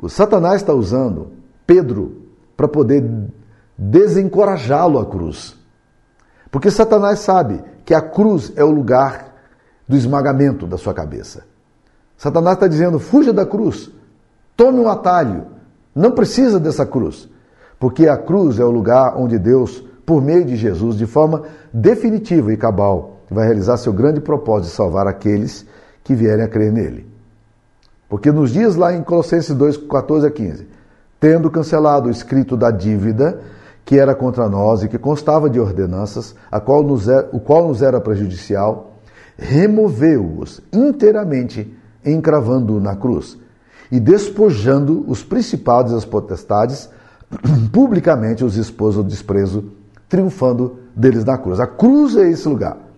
o 0.01 0.09
Satanás 0.09 0.55
está 0.55 0.73
usando 0.73 1.29
Pedro 1.65 2.23
para 2.57 2.67
poder 2.67 3.07
desencorajá-lo 3.77 4.99
à 4.99 5.05
cruz. 5.05 5.57
Porque 6.49 6.71
Satanás 6.71 7.19
sabe 7.19 7.63
que 7.85 7.93
a 7.93 8.01
cruz 8.01 8.51
é 8.55 8.63
o 8.63 8.71
lugar 8.71 9.35
do 9.87 9.95
esmagamento 9.95 10.65
da 10.65 10.77
sua 10.77 10.93
cabeça. 10.93 11.43
Satanás 12.17 12.55
está 12.55 12.67
dizendo: 12.67 12.99
fuja 12.99 13.31
da 13.31 13.45
cruz, 13.45 13.91
tome 14.55 14.79
um 14.79 14.89
atalho, 14.89 15.47
não 15.95 16.11
precisa 16.11 16.59
dessa 16.59 16.85
cruz. 16.85 17.29
Porque 17.79 18.07
a 18.07 18.17
cruz 18.17 18.59
é 18.59 18.63
o 18.63 18.71
lugar 18.71 19.15
onde 19.17 19.39
Deus, 19.39 19.83
por 20.05 20.21
meio 20.21 20.45
de 20.45 20.55
Jesus, 20.55 20.97
de 20.97 21.05
forma 21.05 21.43
definitiva 21.73 22.53
e 22.53 22.57
cabal, 22.57 23.17
vai 23.29 23.45
realizar 23.45 23.77
seu 23.77 23.91
grande 23.93 24.19
propósito 24.21 24.69
de 24.69 24.75
salvar 24.75 25.07
aqueles 25.07 25.65
que 26.03 26.13
vierem 26.13 26.45
a 26.45 26.47
crer 26.47 26.71
nele. 26.71 27.10
Porque 28.11 28.29
nos 28.29 28.51
dias 28.51 28.75
lá 28.75 28.93
em 28.93 29.01
Colossenses 29.01 29.55
2, 29.55 29.77
14 29.77 30.27
a 30.27 30.29
15, 30.29 30.67
tendo 31.17 31.49
cancelado 31.49 32.09
o 32.09 32.11
escrito 32.11 32.57
da 32.57 32.69
dívida 32.69 33.39
que 33.85 33.97
era 33.97 34.13
contra 34.13 34.49
nós 34.49 34.83
e 34.83 34.89
que 34.89 34.97
constava 34.97 35.49
de 35.49 35.61
ordenanças, 35.61 36.35
a 36.51 36.59
qual 36.59 36.83
nos 36.83 37.07
era, 37.07 37.29
o 37.31 37.39
qual 37.39 37.69
nos 37.69 37.81
era 37.81 38.01
prejudicial, 38.01 38.97
removeu-os 39.37 40.59
inteiramente, 40.73 41.73
encravando-o 42.05 42.81
na 42.81 42.97
cruz 42.97 43.37
e 43.89 43.97
despojando 43.97 45.05
os 45.07 45.23
principados 45.23 45.93
e 45.93 45.95
as 45.95 46.03
potestades, 46.03 46.89
publicamente 47.71 48.43
os 48.43 48.57
expôs 48.57 48.97
ao 48.97 49.05
desprezo, 49.05 49.71
triunfando 50.09 50.79
deles 50.93 51.23
na 51.23 51.37
cruz. 51.37 51.61
A 51.61 51.65
cruz 51.65 52.17
é 52.17 52.29
esse 52.29 52.45
lugar. 52.49 52.90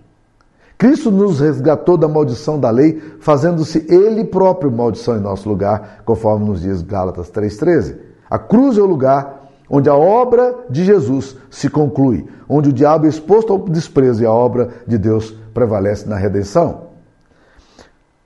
Cristo 0.83 1.09
nos 1.09 1.39
resgatou 1.39 1.95
da 1.95 2.09
maldição 2.09 2.59
da 2.59 2.69
lei, 2.69 3.01
fazendo-se 3.21 3.85
Ele 3.87 4.25
próprio 4.25 4.69
maldição 4.69 5.15
em 5.15 5.21
nosso 5.21 5.47
lugar, 5.47 6.01
conforme 6.03 6.45
nos 6.45 6.59
diz 6.59 6.81
Gálatas 6.81 7.31
3,13. 7.31 7.95
A 8.29 8.37
cruz 8.37 8.77
é 8.77 8.81
o 8.81 8.85
lugar 8.85 9.49
onde 9.69 9.87
a 9.87 9.95
obra 9.95 10.53
de 10.69 10.83
Jesus 10.83 11.37
se 11.49 11.69
conclui, 11.69 12.27
onde 12.49 12.67
o 12.67 12.73
diabo 12.73 13.05
é 13.05 13.07
exposto 13.07 13.53
ao 13.53 13.59
desprezo 13.59 14.23
e 14.23 14.25
a 14.25 14.31
obra 14.33 14.71
de 14.85 14.97
Deus 14.97 15.31
prevalece 15.53 16.05
na 16.05 16.17
redenção. 16.17 16.87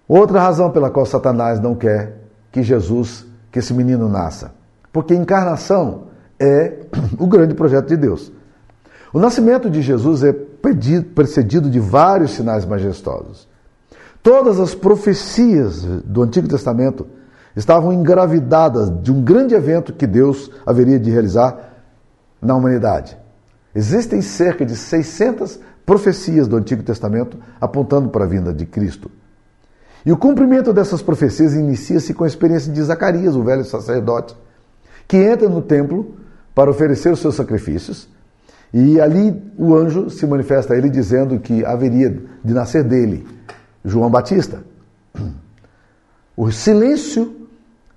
Outra 0.08 0.40
razão 0.40 0.72
pela 0.72 0.90
qual 0.90 1.06
Satanás 1.06 1.60
não 1.60 1.76
quer 1.76 2.24
que 2.52 2.64
Jesus, 2.64 3.28
que 3.52 3.60
esse 3.60 3.72
menino 3.72 4.10
nasça, 4.10 4.52
porque 4.92 5.14
encarnação 5.14 6.06
é 6.40 6.80
o 7.20 7.28
grande 7.28 7.54
projeto 7.54 7.90
de 7.90 7.98
Deus. 7.98 8.32
O 9.14 9.20
nascimento 9.20 9.70
de 9.70 9.80
Jesus 9.84 10.24
é 10.24 10.34
precedido 11.14 11.70
de 11.70 11.80
vários 11.80 12.32
sinais 12.32 12.66
majestosos. 12.66 13.48
Todas 14.22 14.60
as 14.60 14.76
profecias 14.76 15.84
do 16.04 16.22
Antigo 16.22 16.48
Testamento 16.48 17.08
estavam 17.56 17.94
engravidadas 17.94 18.92
de 19.02 19.12
um 19.12 19.22
grande 19.24 19.56
evento 19.56 19.94
que 19.94 20.06
Deus 20.06 20.52
haveria 20.66 21.00
de 21.00 21.10
realizar 21.10 21.84
na 22.42 22.56
humanidade. 22.56 23.18
Existem 23.74 24.22
cerca 24.22 24.66
de 24.66 24.76
600 24.76 25.60
profecias 25.86 26.48
do 26.48 26.58
Antigo 26.58 26.84
Testamento 26.84 27.38
apontando 27.60 28.10
para 28.10 28.26
a 28.26 28.28
vinda 28.28 28.54
de 28.54 28.66
Cristo. 28.66 29.10
E 30.06 30.12
o 30.12 30.18
cumprimento 30.18 30.74
dessas 30.74 31.02
profecias 31.02 31.54
inicia-se 31.54 32.14
com 32.14 32.24
a 32.24 32.28
experiência 32.28 32.72
de 32.72 32.82
Zacarias, 32.82 33.36
o 33.36 33.44
velho 33.44 33.64
sacerdote, 33.66 34.36
que 35.08 35.18
entra 35.18 35.48
no 35.50 35.62
templo 35.62 36.16
para 36.54 36.70
oferecer 36.70 37.12
os 37.12 37.20
seus 37.20 37.36
sacrifícios 37.36 38.10
e 38.74 39.00
ali 39.00 39.42
o 39.58 39.76
anjo 39.76 40.10
se 40.10 40.26
manifesta 40.28 40.74
a 40.74 40.78
ele 40.78 40.90
dizendo 40.90 41.40
que 41.40 41.64
haveria 41.64 42.10
de 42.44 42.54
nascer 42.54 42.84
dele 42.84 43.26
João 43.84 44.10
Batista. 44.10 44.64
O 46.36 46.52
silêncio 46.52 47.36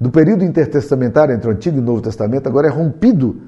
do 0.01 0.11
período 0.11 0.45
intertestamentário 0.45 1.35
entre 1.35 1.49
o 1.49 1.53
Antigo 1.53 1.77
e 1.77 1.81
o 1.81 1.85
Novo 1.85 2.01
Testamento 2.01 2.49
agora 2.49 2.69
é 2.69 2.71
rompido 2.71 3.43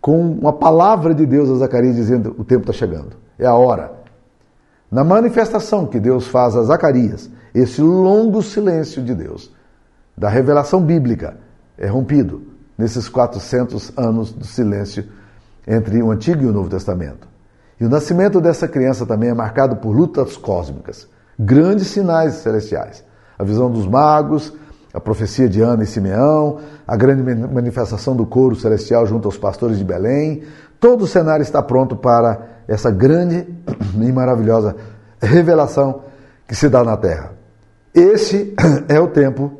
com 0.00 0.20
uma 0.20 0.52
palavra 0.52 1.14
de 1.14 1.24
Deus 1.24 1.48
a 1.48 1.54
Zacarias 1.54 1.96
dizendo: 1.96 2.34
o 2.38 2.44
tempo 2.44 2.62
está 2.62 2.72
chegando, 2.72 3.16
é 3.38 3.46
a 3.46 3.54
hora. 3.54 3.92
Na 4.90 5.02
manifestação 5.02 5.86
que 5.86 5.98
Deus 5.98 6.26
faz 6.26 6.54
a 6.54 6.62
Zacarias, 6.62 7.30
esse 7.54 7.80
longo 7.80 8.42
silêncio 8.42 9.02
de 9.02 9.14
Deus, 9.14 9.50
da 10.16 10.28
revelação 10.28 10.82
bíblica, 10.82 11.38
é 11.78 11.86
rompido 11.86 12.42
nesses 12.76 13.08
400 13.08 13.96
anos 13.96 14.32
do 14.32 14.44
silêncio 14.44 15.06
entre 15.66 16.02
o 16.02 16.10
Antigo 16.10 16.42
e 16.42 16.46
o 16.46 16.52
Novo 16.52 16.68
Testamento. 16.68 17.28
E 17.80 17.84
o 17.84 17.88
nascimento 17.88 18.40
dessa 18.40 18.68
criança 18.68 19.04
também 19.04 19.30
é 19.30 19.34
marcado 19.34 19.76
por 19.76 19.96
lutas 19.96 20.36
cósmicas, 20.36 21.08
grandes 21.38 21.88
sinais 21.88 22.34
celestiais. 22.34 23.04
A 23.38 23.42
visão 23.42 23.70
dos 23.70 23.86
magos, 23.86 24.52
a 24.92 25.00
profecia 25.00 25.48
de 25.48 25.60
Ana 25.60 25.82
e 25.82 25.86
Simeão, 25.86 26.60
a 26.86 26.96
grande 26.96 27.22
manifestação 27.52 28.14
do 28.14 28.24
coro 28.24 28.54
celestial 28.54 29.04
junto 29.06 29.26
aos 29.26 29.36
pastores 29.36 29.76
de 29.76 29.84
Belém. 29.84 30.44
Todo 30.78 31.02
o 31.02 31.06
cenário 31.06 31.42
está 31.42 31.60
pronto 31.60 31.96
para 31.96 32.46
essa 32.68 32.90
grande 32.90 33.46
e 34.00 34.12
maravilhosa 34.12 34.76
revelação 35.20 36.02
que 36.46 36.54
se 36.54 36.68
dá 36.68 36.84
na 36.84 36.96
terra. 36.96 37.32
Esse 37.92 38.54
é 38.88 39.00
o 39.00 39.08
tempo 39.08 39.52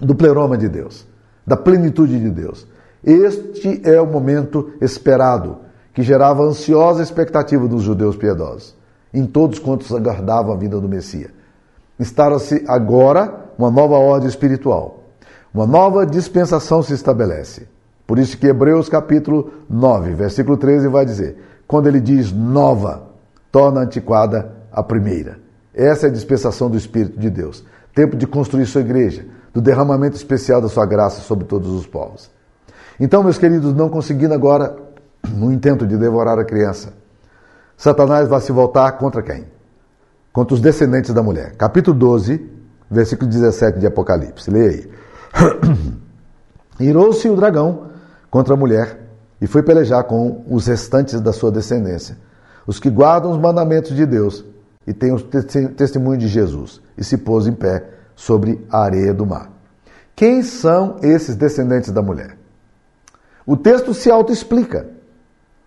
do 0.00 0.14
pleroma 0.14 0.56
de 0.56 0.68
Deus, 0.68 1.06
da 1.44 1.56
plenitude 1.56 2.18
de 2.18 2.30
Deus. 2.30 2.66
Este 3.04 3.82
é 3.84 4.00
o 4.00 4.06
momento 4.06 4.72
esperado, 4.80 5.58
que 5.92 6.02
gerava 6.02 6.42
ansiosa 6.42 7.02
expectativa 7.02 7.68
dos 7.68 7.82
judeus 7.82 8.16
piedosos, 8.16 8.74
em 9.12 9.26
todos 9.26 9.58
quantos 9.58 9.92
aguardavam 9.92 10.52
a 10.52 10.56
vinda 10.56 10.80
do 10.80 10.88
Messias. 10.88 11.30
Instala-se 12.00 12.64
agora 12.66 13.52
uma 13.58 13.70
nova 13.70 13.96
ordem 13.96 14.28
espiritual. 14.28 15.04
Uma 15.52 15.66
nova 15.66 16.04
dispensação 16.04 16.82
se 16.82 16.92
estabelece. 16.92 17.68
Por 18.06 18.18
isso 18.18 18.36
que 18.36 18.46
Hebreus 18.46 18.88
capítulo 18.88 19.52
9, 19.70 20.14
versículo 20.14 20.56
13 20.56 20.88
vai 20.88 21.04
dizer: 21.04 21.36
quando 21.66 21.86
ele 21.86 22.00
diz 22.00 22.32
nova, 22.32 23.04
torna 23.52 23.82
antiquada 23.82 24.52
a 24.72 24.82
primeira. 24.82 25.38
Essa 25.72 26.06
é 26.06 26.10
a 26.10 26.12
dispensação 26.12 26.68
do 26.68 26.76
Espírito 26.76 27.18
de 27.18 27.30
Deus. 27.30 27.64
Tempo 27.94 28.16
de 28.16 28.26
construir 28.26 28.66
sua 28.66 28.80
igreja, 28.80 29.24
do 29.52 29.60
derramamento 29.60 30.16
especial 30.16 30.60
da 30.60 30.68
sua 30.68 30.84
graça 30.84 31.20
sobre 31.20 31.44
todos 31.44 31.70
os 31.70 31.86
povos. 31.86 32.33
Então, 32.98 33.22
meus 33.22 33.38
queridos, 33.38 33.74
não 33.74 33.88
conseguindo 33.88 34.34
agora 34.34 34.76
no 35.28 35.52
intento 35.52 35.86
de 35.86 35.96
devorar 35.96 36.38
a 36.38 36.44
criança, 36.44 36.92
Satanás 37.76 38.28
vai 38.28 38.40
se 38.40 38.52
voltar 38.52 38.92
contra 38.92 39.22
quem? 39.22 39.44
Contra 40.32 40.54
os 40.54 40.60
descendentes 40.60 41.12
da 41.12 41.22
mulher. 41.22 41.56
Capítulo 41.56 41.96
12, 41.96 42.50
versículo 42.90 43.28
17 43.30 43.78
de 43.78 43.86
Apocalipse. 43.86 44.50
Leia 44.50 44.70
aí. 44.70 44.90
Irou-se 46.78 47.28
o 47.28 47.36
dragão 47.36 47.88
contra 48.30 48.54
a 48.54 48.56
mulher 48.56 49.00
e 49.40 49.46
foi 49.46 49.62
pelejar 49.62 50.04
com 50.04 50.44
os 50.48 50.66
restantes 50.66 51.20
da 51.20 51.32
sua 51.32 51.50
descendência, 51.50 52.16
os 52.66 52.80
que 52.80 52.90
guardam 52.90 53.30
os 53.30 53.38
mandamentos 53.38 53.94
de 53.94 54.06
Deus 54.06 54.44
e 54.86 54.92
têm 54.92 55.12
o 55.12 55.20
testemunho 55.20 56.18
de 56.18 56.28
Jesus, 56.28 56.80
e 56.96 57.02
se 57.02 57.16
pôs 57.16 57.46
em 57.46 57.52
pé 57.52 57.84
sobre 58.14 58.64
a 58.70 58.82
areia 58.82 59.14
do 59.14 59.26
mar. 59.26 59.50
Quem 60.14 60.42
são 60.42 60.96
esses 61.02 61.36
descendentes 61.36 61.90
da 61.90 62.02
mulher? 62.02 62.36
O 63.46 63.56
texto 63.56 63.92
se 63.92 64.10
autoexplica, 64.10 64.86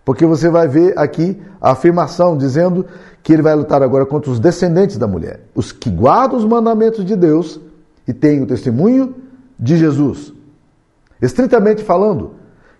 porque 0.04 0.26
você 0.26 0.48
vai 0.48 0.66
ver 0.66 0.98
aqui 0.98 1.40
a 1.60 1.72
afirmação 1.72 2.36
dizendo 2.36 2.86
que 3.22 3.32
ele 3.32 3.42
vai 3.42 3.54
lutar 3.54 3.82
agora 3.82 4.04
contra 4.04 4.30
os 4.30 4.40
descendentes 4.40 4.98
da 4.98 5.06
mulher, 5.06 5.42
os 5.54 5.70
que 5.70 5.90
guardam 5.90 6.38
os 6.38 6.44
mandamentos 6.44 7.04
de 7.04 7.14
Deus 7.14 7.60
e 8.06 8.12
têm 8.12 8.42
o 8.42 8.46
testemunho 8.46 9.14
de 9.58 9.76
Jesus. 9.76 10.32
Estritamente 11.22 11.84
falando, 11.84 12.32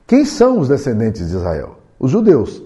quem 0.07 0.25
são 0.25 0.59
os 0.59 0.69
descendentes 0.69 1.29
de 1.29 1.37
Israel? 1.37 1.79
Os 1.99 2.11
judeus. 2.11 2.63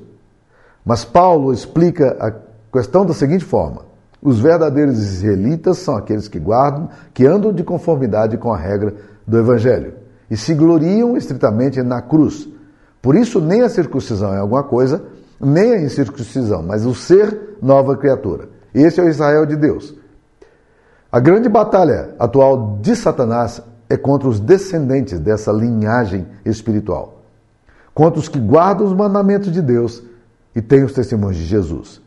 Mas 0.84 1.04
Paulo 1.04 1.52
explica 1.52 2.16
a 2.20 2.32
questão 2.72 3.04
da 3.04 3.12
seguinte 3.12 3.44
forma: 3.44 3.82
os 4.22 4.38
verdadeiros 4.38 4.98
israelitas 4.98 5.78
são 5.78 5.96
aqueles 5.96 6.28
que 6.28 6.38
guardam, 6.38 6.88
que 7.12 7.26
andam 7.26 7.52
de 7.52 7.62
conformidade 7.62 8.38
com 8.38 8.52
a 8.52 8.56
regra 8.56 8.94
do 9.26 9.38
evangelho 9.38 10.01
e 10.30 10.36
se 10.36 10.54
gloriam 10.54 11.16
estritamente 11.16 11.82
na 11.82 12.00
cruz. 12.00 12.48
Por 13.00 13.16
isso, 13.16 13.40
nem 13.40 13.62
a 13.62 13.68
circuncisão 13.68 14.32
é 14.32 14.38
alguma 14.38 14.62
coisa, 14.62 15.04
nem 15.40 15.72
a 15.72 15.80
incircuncisão, 15.80 16.62
mas 16.62 16.86
o 16.86 16.94
ser 16.94 17.56
nova 17.60 17.96
criatura. 17.96 18.48
Esse 18.72 19.00
é 19.00 19.04
o 19.04 19.08
Israel 19.08 19.44
de 19.44 19.56
Deus. 19.56 19.94
A 21.10 21.20
grande 21.20 21.48
batalha 21.48 22.14
atual 22.18 22.78
de 22.80 22.94
Satanás 22.94 23.60
é 23.90 23.96
contra 23.96 24.28
os 24.28 24.40
descendentes 24.40 25.18
dessa 25.18 25.52
linhagem 25.52 26.26
espiritual, 26.44 27.22
contra 27.92 28.18
os 28.18 28.28
que 28.28 28.38
guardam 28.38 28.86
os 28.86 28.94
mandamentos 28.94 29.52
de 29.52 29.60
Deus 29.60 30.02
e 30.54 30.62
têm 30.62 30.84
os 30.84 30.92
testemunhos 30.92 31.36
de 31.36 31.44
Jesus. 31.44 32.00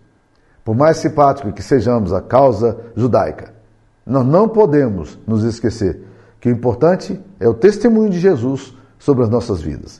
Por 0.64 0.76
mais 0.76 0.98
simpático 0.98 1.52
que 1.52 1.62
sejamos 1.62 2.12
a 2.12 2.22
causa 2.22 2.80
judaica, 2.96 3.54
nós 4.04 4.26
não 4.26 4.50
podemos 4.50 5.20
nos 5.28 5.44
esquecer 5.44 6.02
que 6.46 6.50
o 6.50 6.52
importante 6.52 7.20
é 7.40 7.48
o 7.48 7.56
testemunho 7.56 8.12
de 8.12 8.20
Jesus 8.20 8.78
sobre 9.00 9.24
as 9.24 9.30
nossas 9.32 9.64
vidas. 9.64 10.00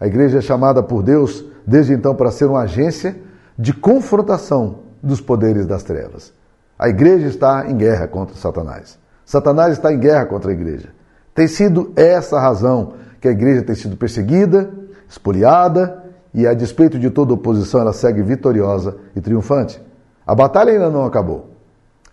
A 0.00 0.08
igreja 0.08 0.38
é 0.38 0.40
chamada 0.40 0.82
por 0.82 1.04
Deus 1.04 1.44
desde 1.64 1.92
então 1.92 2.16
para 2.16 2.32
ser 2.32 2.46
uma 2.46 2.62
agência 2.62 3.16
de 3.56 3.72
confrontação 3.72 4.80
dos 5.00 5.20
poderes 5.20 5.64
das 5.64 5.84
trevas. 5.84 6.32
A 6.76 6.88
igreja 6.88 7.28
está 7.28 7.70
em 7.70 7.76
guerra 7.76 8.08
contra 8.08 8.34
Satanás. 8.34 8.98
Satanás 9.24 9.74
está 9.74 9.92
em 9.92 10.00
guerra 10.00 10.26
contra 10.26 10.50
a 10.50 10.52
igreja. 10.52 10.88
Tem 11.32 11.46
sido 11.46 11.92
essa 11.94 12.38
a 12.38 12.40
razão 12.40 12.94
que 13.20 13.28
a 13.28 13.30
igreja 13.30 13.62
tem 13.62 13.76
sido 13.76 13.96
perseguida, 13.96 14.68
espoliada 15.08 16.02
e, 16.34 16.44
a 16.44 16.54
despeito 16.54 16.98
de 16.98 17.08
toda 17.08 17.34
oposição, 17.34 17.82
ela 17.82 17.92
segue 17.92 18.20
vitoriosa 18.20 18.96
e 19.14 19.20
triunfante. 19.20 19.80
A 20.26 20.34
batalha 20.34 20.72
ainda 20.72 20.90
não 20.90 21.04
acabou. 21.04 21.50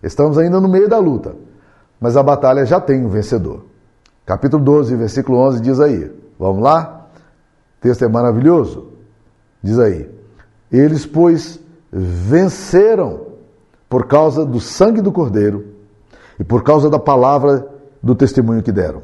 Estamos 0.00 0.38
ainda 0.38 0.60
no 0.60 0.68
meio 0.68 0.88
da 0.88 0.98
luta, 0.98 1.34
mas 2.00 2.16
a 2.16 2.22
batalha 2.22 2.64
já 2.64 2.80
tem 2.80 3.04
um 3.04 3.08
vencedor. 3.08 3.64
Capítulo 4.24 4.62
12, 4.64 4.96
versículo 4.96 5.38
11 5.38 5.60
diz 5.60 5.80
aí. 5.80 6.10
Vamos 6.38 6.62
lá? 6.62 7.08
O 7.78 7.82
texto 7.82 8.04
é 8.04 8.08
maravilhoso. 8.08 8.92
Diz 9.62 9.78
aí: 9.78 10.08
Eles, 10.72 11.04
pois, 11.04 11.60
venceram 11.92 13.26
por 13.88 14.06
causa 14.06 14.46
do 14.46 14.60
sangue 14.60 15.02
do 15.02 15.12
Cordeiro 15.12 15.74
e 16.38 16.44
por 16.44 16.62
causa 16.62 16.88
da 16.88 16.98
palavra 16.98 17.68
do 18.02 18.14
testemunho 18.14 18.62
que 18.62 18.72
deram. 18.72 19.02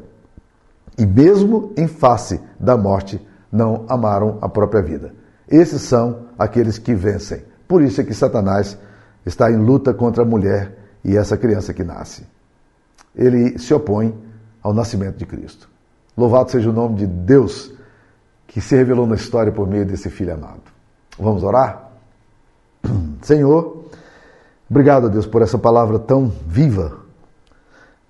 E 0.97 1.05
mesmo 1.05 1.73
em 1.77 1.87
face 1.87 2.41
da 2.59 2.75
morte, 2.75 3.21
não 3.51 3.85
amaram 3.87 4.39
a 4.41 4.49
própria 4.49 4.81
vida. 4.81 5.13
Esses 5.47 5.83
são 5.83 6.23
aqueles 6.39 6.79
que 6.79 6.95
vencem. 6.95 7.43
Por 7.67 7.81
isso 7.81 8.01
é 8.01 8.03
que 8.03 8.13
Satanás 8.13 8.77
está 9.25 9.51
em 9.51 9.57
luta 9.57 9.93
contra 9.93 10.23
a 10.23 10.25
mulher 10.25 10.75
e 11.03 11.15
essa 11.15 11.37
criança 11.37 11.73
que 11.73 11.83
nasce. 11.83 12.25
Ele 13.17 13.57
se 13.57 13.73
opõe 13.73 14.15
ao 14.61 14.73
nascimento 14.73 15.17
de 15.17 15.25
Cristo. 15.25 15.67
Louvado 16.15 16.51
seja 16.51 16.69
o 16.69 16.73
nome 16.73 16.95
de 16.95 17.07
Deus 17.07 17.73
que 18.45 18.61
se 18.61 18.75
revelou 18.75 19.07
na 19.07 19.15
história 19.15 19.51
por 19.51 19.67
meio 19.67 19.85
desse 19.85 20.09
filho 20.09 20.33
amado. 20.33 20.61
Vamos 21.19 21.43
orar? 21.43 21.91
Senhor, 23.21 23.85
obrigado 24.69 25.07
a 25.07 25.09
Deus 25.09 25.25
por 25.25 25.41
essa 25.41 25.57
palavra 25.57 25.99
tão 25.99 26.27
viva, 26.45 26.97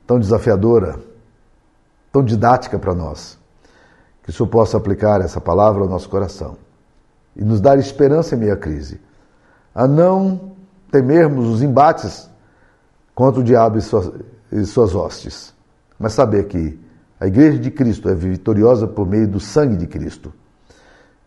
tão 0.05 0.19
desafiadora, 0.19 0.99
tão 2.11 2.23
didática 2.23 2.77
para 2.77 2.93
nós. 2.93 3.37
Que 4.23 4.29
o 4.29 4.33
Senhor 4.33 4.49
possa 4.49 4.77
aplicar 4.77 5.21
essa 5.21 5.39
palavra 5.39 5.81
ao 5.81 5.89
nosso 5.89 6.09
coração 6.09 6.57
e 7.35 7.43
nos 7.43 7.61
dar 7.61 7.77
esperança 7.77 8.35
em 8.35 8.39
meio 8.39 8.53
à 8.53 8.57
crise, 8.57 8.99
a 9.73 9.87
não 9.87 10.51
temermos 10.91 11.47
os 11.47 11.61
embates 11.61 12.29
contra 13.13 13.39
o 13.41 13.43
diabo 13.43 13.77
e 13.77 13.81
suas, 13.81 14.11
e 14.51 14.65
suas 14.65 14.95
hostes, 14.95 15.53
mas 15.99 16.13
saber 16.13 16.47
que 16.47 16.79
a 17.19 17.27
igreja 17.27 17.57
de 17.57 17.71
Cristo 17.71 18.09
é 18.09 18.15
vitoriosa 18.15 18.87
por 18.87 19.07
meio 19.07 19.27
do 19.27 19.39
sangue 19.39 19.75
de 19.75 19.87
Cristo 19.87 20.33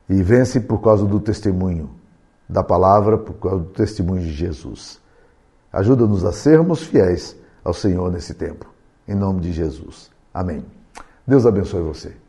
e 0.09 0.23
vence 0.23 0.61
por 0.61 0.81
causa 0.81 1.05
do 1.05 1.21
testemunho 1.21 1.91
da 2.49 2.63
palavra, 2.63 3.17
por 3.17 3.35
causa 3.35 3.59
do 3.59 3.71
testemunho 3.71 4.23
de 4.23 4.33
Jesus. 4.33 5.01
Ajuda-nos 5.73 6.25
a 6.25 6.33
sermos 6.33 6.83
fiéis 6.83 7.37
ao 7.65 7.73
Senhor 7.73 8.11
nesse 8.11 8.35
tempo. 8.35 8.67
Em 9.07 9.15
nome 9.15 9.41
de 9.41 9.53
Jesus. 9.53 10.11
Amém. 10.35 10.65
Deus 11.27 11.47
abençoe 11.47 11.83
você. 11.83 12.20